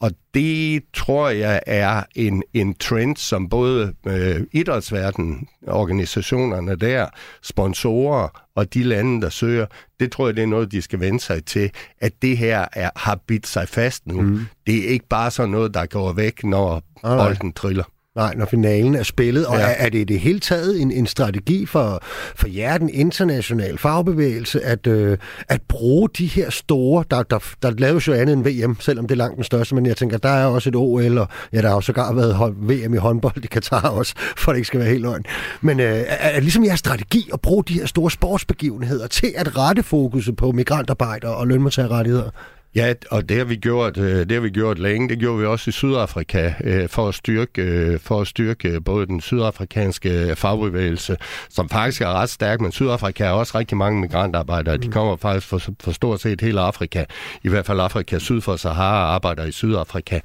[0.00, 7.06] Og det tror jeg er en, en trend, som både øh, idrætsverdenen, organisationerne der,
[7.42, 9.66] sponsorer og de lande, der søger,
[10.00, 12.90] det tror jeg, det er noget, de skal vende sig til, at det her er,
[12.96, 14.20] har bidt sig fast nu.
[14.20, 14.46] Mm.
[14.66, 17.84] Det er ikke bare sådan noget, der går væk, når bolden triller.
[18.16, 19.46] Nej, når finalen er spillet.
[19.46, 19.62] Og ja.
[19.62, 21.98] er, er det i det hele taget en, en strategi for,
[22.36, 27.70] for jer, den internationale fagbevægelse, at, øh, at bruge de her store, der, der, der
[27.70, 30.28] laves jo andet end VM, selvom det er langt den største, men jeg tænker, der
[30.28, 33.46] er også et OL, og ja, der har jo sågar været VM i håndbold i
[33.46, 35.24] Katar også, for det ikke skal være helt løgn.
[35.60, 39.58] Men øh, er, er ligesom jeres strategi at bruge de her store sportsbegivenheder til at
[39.58, 42.30] rette fokuset på migrantarbejder og lønmodtagerrettigheder?
[42.74, 45.08] Ja, og det har vi gjort, øh, det har vi gjort længe.
[45.08, 49.06] Det gjorde vi også i Sydafrika øh, for at styrke, øh, for at styrke både
[49.06, 51.16] den sydafrikanske fagbevægelse,
[51.48, 54.76] som faktisk er ret stærk, men Sydafrika er også rigtig mange migrantarbejdere.
[54.76, 54.92] De mm.
[54.92, 57.04] kommer faktisk for, for stort set hele Afrika,
[57.42, 60.20] i hvert fald Afrika syd for Sahara, arbejder i Sydafrika.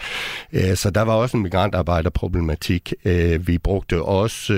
[0.76, 2.93] Så der var også en migrantarbejderproblematik.
[3.39, 4.54] Vi brugte også,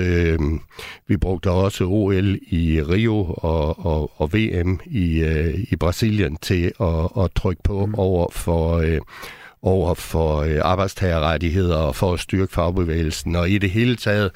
[1.06, 5.24] vi brugte også OL i Rio og, og, og VM i,
[5.70, 7.94] i Brasilien til at, at trykke på mm.
[7.94, 8.76] over for...
[8.76, 9.00] Øh,
[9.62, 13.36] over for øh, arbejdstagerrettigheder og for at styrke fagbevægelsen.
[13.36, 14.30] Og i det hele taget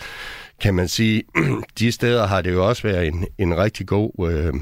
[0.60, 1.22] kan man sige,
[1.78, 4.54] de steder har det jo også været en, en rigtig god øh,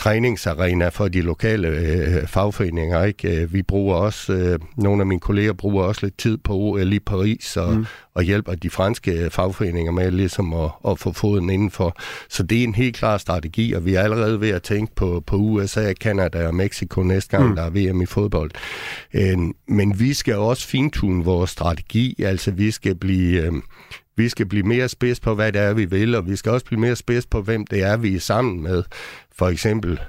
[0.00, 3.04] træningsarena for de lokale øh, fagforeninger.
[3.04, 3.42] Ikke?
[3.42, 6.92] Øh, vi bruger også, øh, nogle af mine kolleger bruger også lidt tid på OL
[6.92, 7.86] i Paris og, mm.
[8.14, 11.96] og hjælper de franske fagforeninger med ligesom at, at få foden indenfor.
[12.28, 15.22] Så det er en helt klar strategi, og vi er allerede ved at tænke på,
[15.26, 17.56] på USA, Kanada og Mexico næste gang, mm.
[17.56, 18.50] der er VM i fodbold.
[19.14, 19.38] Øh,
[19.68, 23.42] men vi skal også fintune vores strategi, altså vi skal blive...
[23.42, 23.52] Øh,
[24.20, 26.66] vi skal blive mere spids på, hvad det er, vi vil, og vi skal også
[26.66, 28.82] blive mere spids på, hvem det er, vi er sammen med.
[29.32, 30.00] For eksempel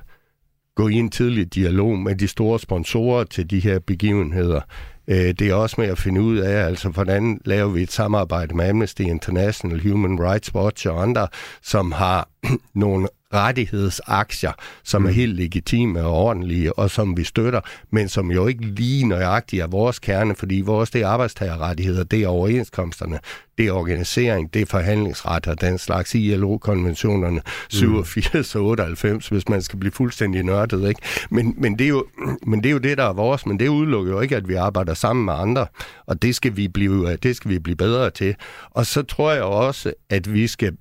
[0.75, 4.61] gå i en tidlig dialog med de store sponsorer til de her begivenheder.
[5.07, 8.55] Øh, det er også med at finde ud af, altså hvordan laver vi et samarbejde
[8.55, 11.27] med Amnesty International, Human Rights Watch og andre,
[11.61, 12.29] som har
[12.73, 14.51] nogle rettighedsaktier,
[14.83, 15.07] som mm.
[15.07, 19.61] er helt legitime og ordentlige, og som vi støtter, men som jo ikke lige nøjagtigt
[19.61, 23.19] er vores kerne, fordi vores det er arbejdstagerrettigheder, det er overenskomsterne,
[23.57, 28.61] det er organisering, det er forhandlingsret og den slags ILO-konventionerne 87 mm.
[28.61, 30.89] og 98, hvis man skal blive fuldstændig nørdet.
[30.89, 31.01] Ikke?
[31.29, 32.05] Men, men, det er jo,
[32.45, 34.53] men det er jo det, der er vores, men det udelukker jo ikke, at vi
[34.53, 35.67] arbejder sammen med andre,
[36.05, 38.35] og det skal vi blive, det skal vi blive bedre til.
[38.71, 40.77] Og så tror jeg også, at vi skal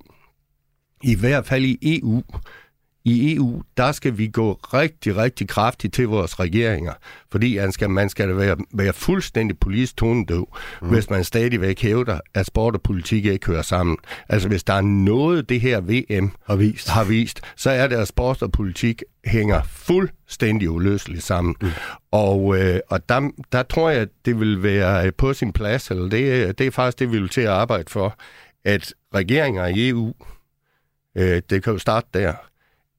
[1.03, 2.23] i hvert fald i EU,
[3.03, 6.93] i EU, der skal vi gå rigtig, rigtig kraftigt til vores regeringer,
[7.31, 10.89] fordi man skal, man skal være, være fuldstændig politisk tonedøv, mm.
[10.89, 13.97] hvis man stadigvæk hævder, at sport og politik ikke hører sammen.
[14.29, 17.95] Altså hvis der er noget, det her VM har vist, har vist så er det,
[17.95, 21.55] at sport og politik hænger fuldstændig uløseligt sammen.
[21.61, 21.69] Mm.
[22.11, 26.09] Og, øh, og der, der tror jeg, at det vil være på sin plads, eller
[26.09, 28.15] det, det er faktisk det, vi vil til at arbejde for,
[28.65, 30.13] at regeringer i EU,
[31.15, 32.33] øh, det kan jo starte der,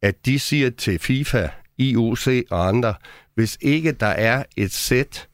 [0.02, 1.48] at de siger til FIFA,
[1.78, 2.94] IOC og andre,
[3.34, 5.28] hvis ikke der er et sæt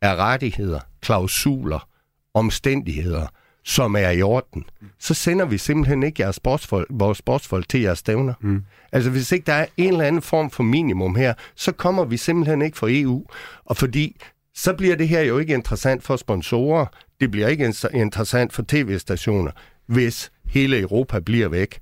[0.00, 1.88] af rettigheder, klausuler,
[2.34, 3.26] omstændigheder,
[3.64, 4.64] som er i orden,
[4.98, 8.34] så sender vi simpelthen ikke jeres sportsfolk, vores sportsfolk til jeres stævner.
[8.40, 8.64] Mm.
[8.92, 12.16] Altså hvis ikke der er en eller anden form for minimum her, så kommer vi
[12.16, 13.26] simpelthen ikke fra EU.
[13.64, 14.16] Og fordi
[14.54, 16.86] så bliver det her jo ikke interessant for sponsorer,
[17.20, 19.50] det bliver ikke interessant for tv-stationer,
[19.92, 21.78] hvis hele Europa bliver væk.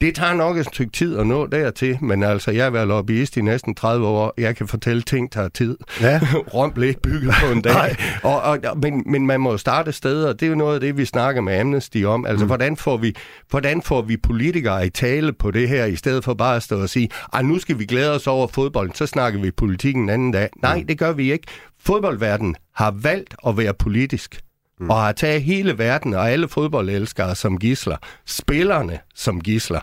[0.00, 3.36] Det tager nok et stykke tid at nå dertil, men altså, jeg har været lobbyist
[3.36, 4.34] i næsten 30 år.
[4.38, 5.76] Jeg kan fortælle, ting tager tid.
[6.00, 6.20] Ja.
[6.54, 7.96] Rom blev ikke bygget på en dag.
[8.22, 10.96] og, og, men, men man må starte steder, og det er jo noget af det,
[10.96, 12.26] vi snakker med Amnesty om.
[12.26, 12.48] Altså, mm.
[12.48, 13.14] hvordan, får vi,
[13.50, 16.82] hvordan får vi politikere i tale på det her, i stedet for bare at stå
[16.82, 20.10] og sige, at nu skal vi glæde os over fodbolden, så snakker vi politik en
[20.10, 20.48] anden dag.
[20.62, 20.86] Nej, mm.
[20.86, 21.46] det gør vi ikke.
[21.80, 24.40] Fodboldverdenen har valgt at være politisk
[24.80, 24.90] mm.
[24.90, 29.80] og har taget hele verden og alle fodboldelskere som gisler, spillerne som gisler.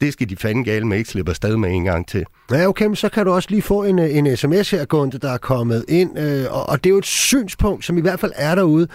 [0.00, 2.24] Det skal de fanden gale med ikke slippe afsted med en gang til.
[2.50, 5.30] Ja, okay, men så kan du også lige få en, en sms her, Gunde, der
[5.30, 6.18] er kommet ind.
[6.18, 8.88] Øh, og, og det er jo et synspunkt, som i hvert fald er derude,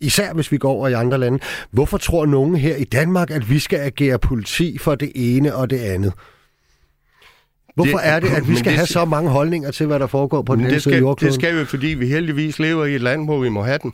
[0.00, 1.38] især hvis vi går over i andre lande.
[1.70, 5.70] Hvorfor tror nogen her i Danmark, at vi skal agere politi for det ene og
[5.70, 6.12] det andet?
[7.74, 10.06] Hvorfor Det- er det, at vi skal det- have så mange holdninger til, hvad der
[10.06, 11.32] foregår på den anden det side af skal, jordkloden?
[11.32, 13.92] det skal vi, fordi vi heldigvis lever i et land, hvor vi må have dem.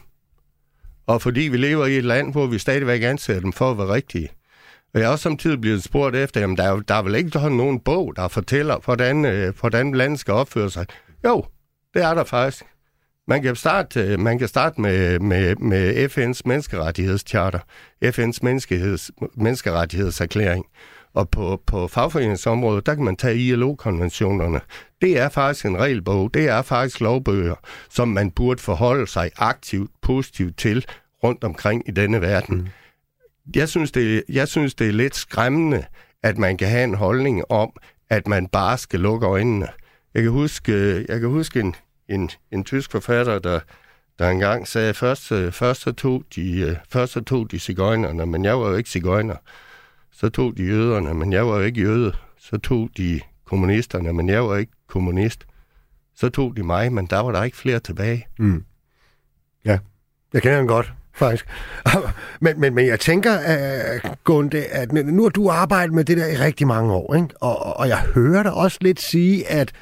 [1.09, 3.89] Og fordi vi lever i et land, hvor vi stadigvæk anser dem for at være
[3.89, 4.29] rigtige.
[4.95, 7.31] Og jeg er også samtidig blevet spurgt efter, jamen der er, der er vel ikke
[7.31, 10.87] sådan nogen bog, der fortæller, hvordan, øh, hvordan landet skal opføre sig.
[11.25, 11.45] Jo,
[11.95, 12.65] det er der faktisk.
[13.29, 17.59] Man kan starte, øh, man kan starte med, med, med FN's menneskerettighedscharter,
[18.05, 20.65] FN's menneskeheds, menneskerettighedserklæring.
[21.15, 24.61] Og på, på fagforeningsområdet, der kan man tage ILO-konventionerne.
[25.01, 27.55] Det er faktisk en regelbog, det er faktisk lovbøger,
[27.91, 30.87] som man burde forholde sig aktivt, positivt til
[31.25, 32.57] rundt omkring i denne verden.
[32.57, 32.67] Mm.
[33.57, 35.85] Jeg, synes, det, jeg synes, det er lidt skræmmende,
[36.23, 37.73] at man kan have en holdning om,
[38.11, 39.69] at man bare skal lukke øjnene.
[40.15, 40.73] Jeg kan huske,
[41.09, 41.75] jeg kan huske en,
[42.09, 43.61] en, en tysk forfatter, der,
[44.19, 48.27] der engang sagde, først, øh, først, så tog de, øh, først så tog de cigøjnerne,
[48.27, 49.37] men jeg var jo ikke cigøjner.
[50.21, 52.13] Så tog de jøderne, men jeg var ikke jøde.
[52.39, 55.47] Så tog de kommunisterne, men jeg var ikke kommunist.
[56.17, 58.27] Så tog de mig, men der var der ikke flere tilbage.
[58.39, 58.65] Mm.
[60.33, 61.47] Jeg kender den godt, faktisk.
[62.41, 63.39] men, men, men jeg tænker,
[64.05, 67.29] uh, Gunde, at nu har du arbejdet med det der i rigtig mange år, ikke?
[67.41, 69.73] Og, og jeg hører dig også lidt sige, at,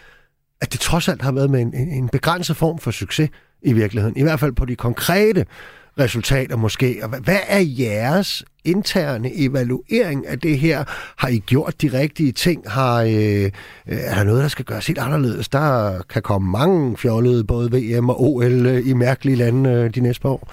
[0.60, 3.30] at det trods alt har været med en, en begrænset form for succes
[3.62, 4.16] i virkeligheden.
[4.16, 5.46] I hvert fald på de konkrete
[5.98, 7.00] resultater måske.
[7.02, 10.84] Og hvad er jeres interne evaluering af det her?
[11.16, 12.70] Har I gjort de rigtige ting?
[12.70, 13.50] Har, øh,
[13.86, 15.48] er der noget, der skal gøres helt anderledes?
[15.48, 20.00] Der kan komme mange fjollede, både VM og OL øh, i mærkelige lande øh, de
[20.00, 20.52] næste par år.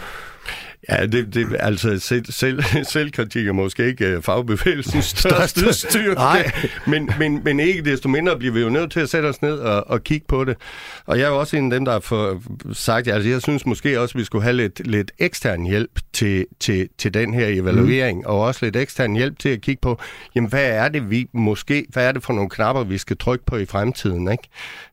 [0.89, 2.63] Ja, det, det altså selv, selv,
[2.93, 5.73] selvkritik er måske ikke uh, fagbevægelsens Største.
[5.73, 6.51] styrke, Nej.
[6.87, 9.53] men, men, men ikke desto mindre bliver vi jo nødt til at sætte os ned
[9.57, 10.57] og, og kigge på det.
[11.05, 12.41] Og jeg er jo også en af dem, der har for,
[12.73, 16.45] sagt, altså jeg synes måske også, at vi skulle have lidt, lidt ekstern hjælp til,
[16.59, 18.25] til, til den her evaluering, mm.
[18.25, 19.99] og også lidt ekstern hjælp til at kigge på,
[20.35, 23.45] jamen hvad er det vi måske, hvad er det for nogle knapper, vi skal trykke
[23.45, 24.49] på i fremtiden, ikke?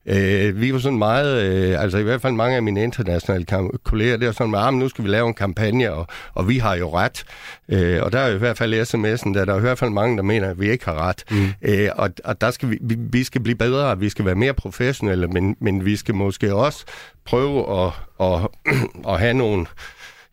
[0.07, 3.47] Øh, vi var sådan meget, øh, altså i hvert fald mange af mine internationale
[3.85, 6.75] kolleger, det er sådan, at nu skal vi lave en kampagne, og, og vi har
[6.75, 7.25] jo ret.
[7.69, 9.91] Øh, og der er jo i hvert fald sms'en, der, der er i hvert fald
[9.91, 11.25] mange, der mener, at vi ikke har ret.
[11.31, 11.47] Mm.
[11.63, 14.55] Øh, og, og der skal vi, vi, vi skal blive bedre, vi skal være mere
[14.55, 16.85] professionelle, men, men vi skal måske også
[17.25, 18.49] prøve at, at,
[19.13, 19.67] at have nogle,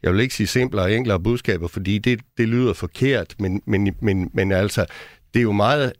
[0.03, 3.95] jeg vil ikke sige simplere og enklere budskaber, fordi det, det lyder forkert, men, men,
[4.01, 4.85] men, men altså,
[5.33, 5.93] det er jo meget,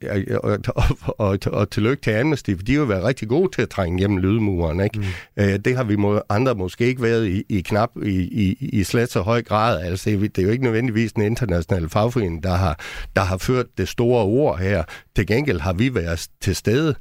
[0.44, 3.62] og, og, og, og tillykke til Amnesty, for de har jo været rigtig gode til
[3.62, 5.00] at trænge gennem lydmuren, ikke?
[5.00, 5.06] Mm.
[5.44, 8.84] Øh, det har vi må, andre måske ikke været i, i knap i, i, i
[8.84, 9.82] slet så høj grad.
[9.82, 12.80] Altså, det er jo ikke nødvendigvis den internationale fagforening, der har,
[13.16, 14.84] der har ført det store ord her.
[15.16, 16.96] Til gengæld har vi været til stede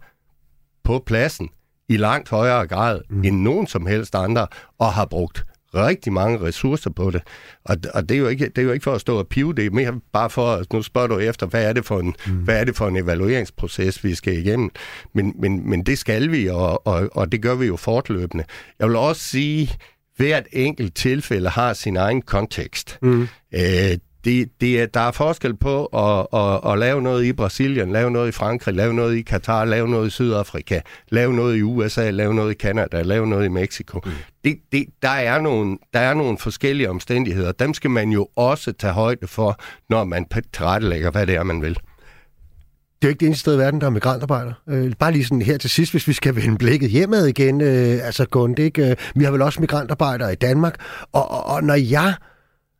[0.85, 1.49] på pladsen
[1.89, 3.25] i langt højere grad mm.
[3.25, 4.47] end nogen som helst andre,
[4.79, 7.23] og har brugt rigtig mange ressourcer på det.
[7.65, 9.55] Og, og det, er jo ikke, det er jo ikke for at stå og pive,
[9.55, 12.15] det er mere bare for, at nu spørger du efter, hvad er det for en,
[12.27, 12.33] mm.
[12.33, 14.71] hvad er det for en evalueringsproces, vi skal igennem.
[15.15, 18.45] Men, men, men det skal vi, og, og, og det gør vi jo fortløbende.
[18.79, 19.71] Jeg vil også sige,
[20.17, 22.99] hvert enkelt tilfælde har sin egen kontekst.
[23.03, 23.29] Mm.
[23.55, 27.93] Øh, det, det er, der er forskel på at, at, at lave noget i Brasilien,
[27.93, 31.63] lave noget i Frankrig, lave noget i Katar, lave noget i Sydafrika, lave noget i
[31.63, 34.01] USA, lave noget i Kanada, lave noget i Mexico.
[34.05, 34.11] Mm.
[34.47, 37.53] Det, det, der, er nogle, der er nogle forskellige omstændigheder.
[37.53, 41.63] Dem skal man jo også tage højde for, når man tilrettelægger, hvad det er, man
[41.63, 41.75] vil.
[41.75, 44.53] Det er jo ikke det eneste sted i verden, der er migrantarbejder.
[44.69, 47.61] Øh, bare lige sådan her til sidst, hvis vi skal vende blikket hjemad igen.
[47.61, 48.91] Øh, altså Gunde, ikke?
[48.91, 50.75] Øh, vi har vel også migrantarbejdere i Danmark.
[51.13, 52.15] Og, og, og når jeg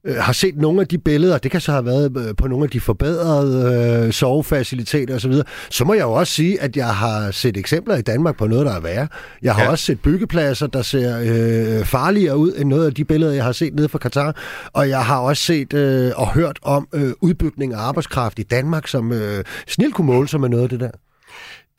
[0.07, 2.65] øh, har set nogle af de billeder, det kan så have været øh, på nogle
[2.65, 6.95] af de forbedrede øh, sovefaciliteter osv., så, så må jeg jo også sige, at jeg
[6.95, 9.09] har set eksempler i Danmark på noget, der er værre.
[9.43, 9.71] Jeg har ja.
[9.71, 13.53] Også set byggepladser, der ser øh, farligere ud end noget af de billeder, jeg har
[13.53, 14.37] set nede fra Katar.
[14.73, 18.89] Og jeg har også set øh, og hørt om øh, udbygning af arbejdskraft i Danmark,
[18.89, 20.91] som øh, snilt kunne måle sig med noget af det der.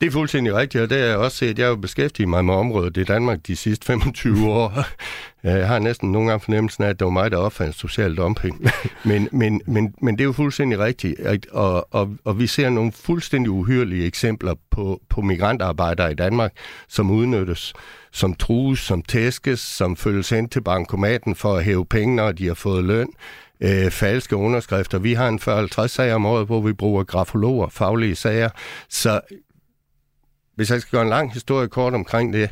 [0.00, 1.58] Det er fuldstændig rigtigt, og det jeg også set.
[1.58, 4.84] Jeg har jo beskæftiget mig med området i Danmark de sidste 25 år.
[5.42, 8.70] Jeg har næsten nogle gange fornemmelsen af, at det var mig, der opfandt social dumping.
[9.04, 12.92] Men, men, men, men det er jo fuldstændig rigtigt, og, og, og vi ser nogle
[12.92, 16.52] fuldstændig uhyrlige eksempler på, på migrantarbejdere i Danmark,
[16.88, 17.72] som udnyttes,
[18.12, 22.46] som trues, som tæskes, som følges hen til bankomaten for at hæve penge, når de
[22.46, 23.08] har fået løn
[23.60, 24.98] øh, falske underskrifter.
[24.98, 25.40] Vi har en
[25.84, 28.48] 40-50 sager om året, hvor vi bruger grafologer, faglige sager.
[28.88, 29.20] Så
[30.58, 32.50] hvis jeg skal gøre en lang historie kort omkring det,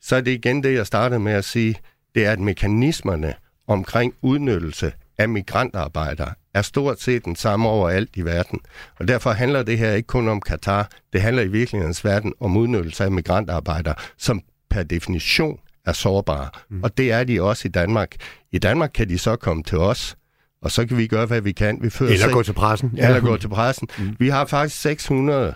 [0.00, 1.76] så er det igen det, jeg startede med at sige,
[2.14, 3.34] det er, at mekanismerne
[3.66, 8.60] omkring udnyttelse af migrantarbejdere er stort set den samme overalt i verden.
[9.00, 12.56] Og derfor handler det her ikke kun om Katar, det handler i virkelighedens verden om
[12.56, 14.40] udnyttelse af migrantarbejdere, som
[14.70, 16.48] per definition er sårbare.
[16.70, 16.82] Mm.
[16.82, 18.14] Og det er de også i Danmark.
[18.52, 20.16] I Danmark kan de så komme til os,
[20.62, 21.78] og så kan vi gøre, hvad vi kan.
[21.82, 22.92] Vi fører Eller gå til pressen.
[22.96, 23.06] Ja.
[23.06, 23.88] Eller gå til pressen.
[23.98, 24.16] Mm.
[24.18, 25.54] Vi har faktisk 600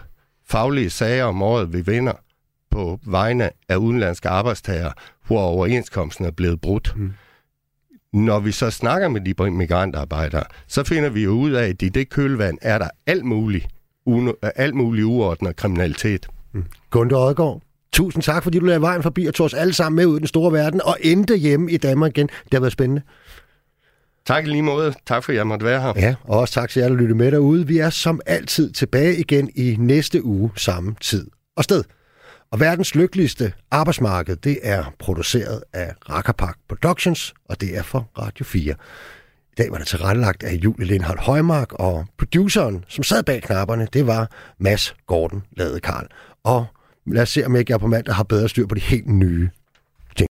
[0.50, 2.12] faglige sager om året, vi vinder
[2.70, 4.92] på vegne af udenlandske arbejdstager,
[5.26, 6.94] hvor overenskomsten er blevet brudt.
[6.96, 7.12] Mm.
[8.12, 11.88] Når vi så snakker med de migrantarbejdere, så finder vi jo ud af, at i
[11.88, 13.66] det kølvand er der alt muligt,
[14.42, 16.26] alt muligt uordnet kriminalitet.
[16.52, 16.64] Mm.
[16.90, 20.06] Gunde Odgaard, tusind tak, fordi du lavede vejen forbi og tog os alle sammen med
[20.06, 22.26] ud i den store verden og endte hjemme i Danmark igen.
[22.26, 23.02] Det har været spændende.
[24.28, 24.94] Tak lige måde.
[25.06, 25.92] Tak for, at jeg måtte være her.
[25.96, 27.66] Ja, og også tak til jer, der lytter med derude.
[27.66, 31.84] Vi er som altid tilbage igen i næste uge samme tid og sted.
[32.52, 38.44] Og verdens lykkeligste arbejdsmarked, det er produceret af Rackerpark Productions, og det er for Radio
[38.44, 38.74] 4.
[39.52, 43.88] I dag var det tilrettelagt af Julie Lindhardt Højmark, og produceren, som sad bag knapperne,
[43.92, 46.06] det var Mads Gordon Ladekarl.
[46.44, 46.66] Og
[47.06, 49.08] lad os se, om jeg ikke jeg på mandag har bedre styr på de helt
[49.08, 49.48] nye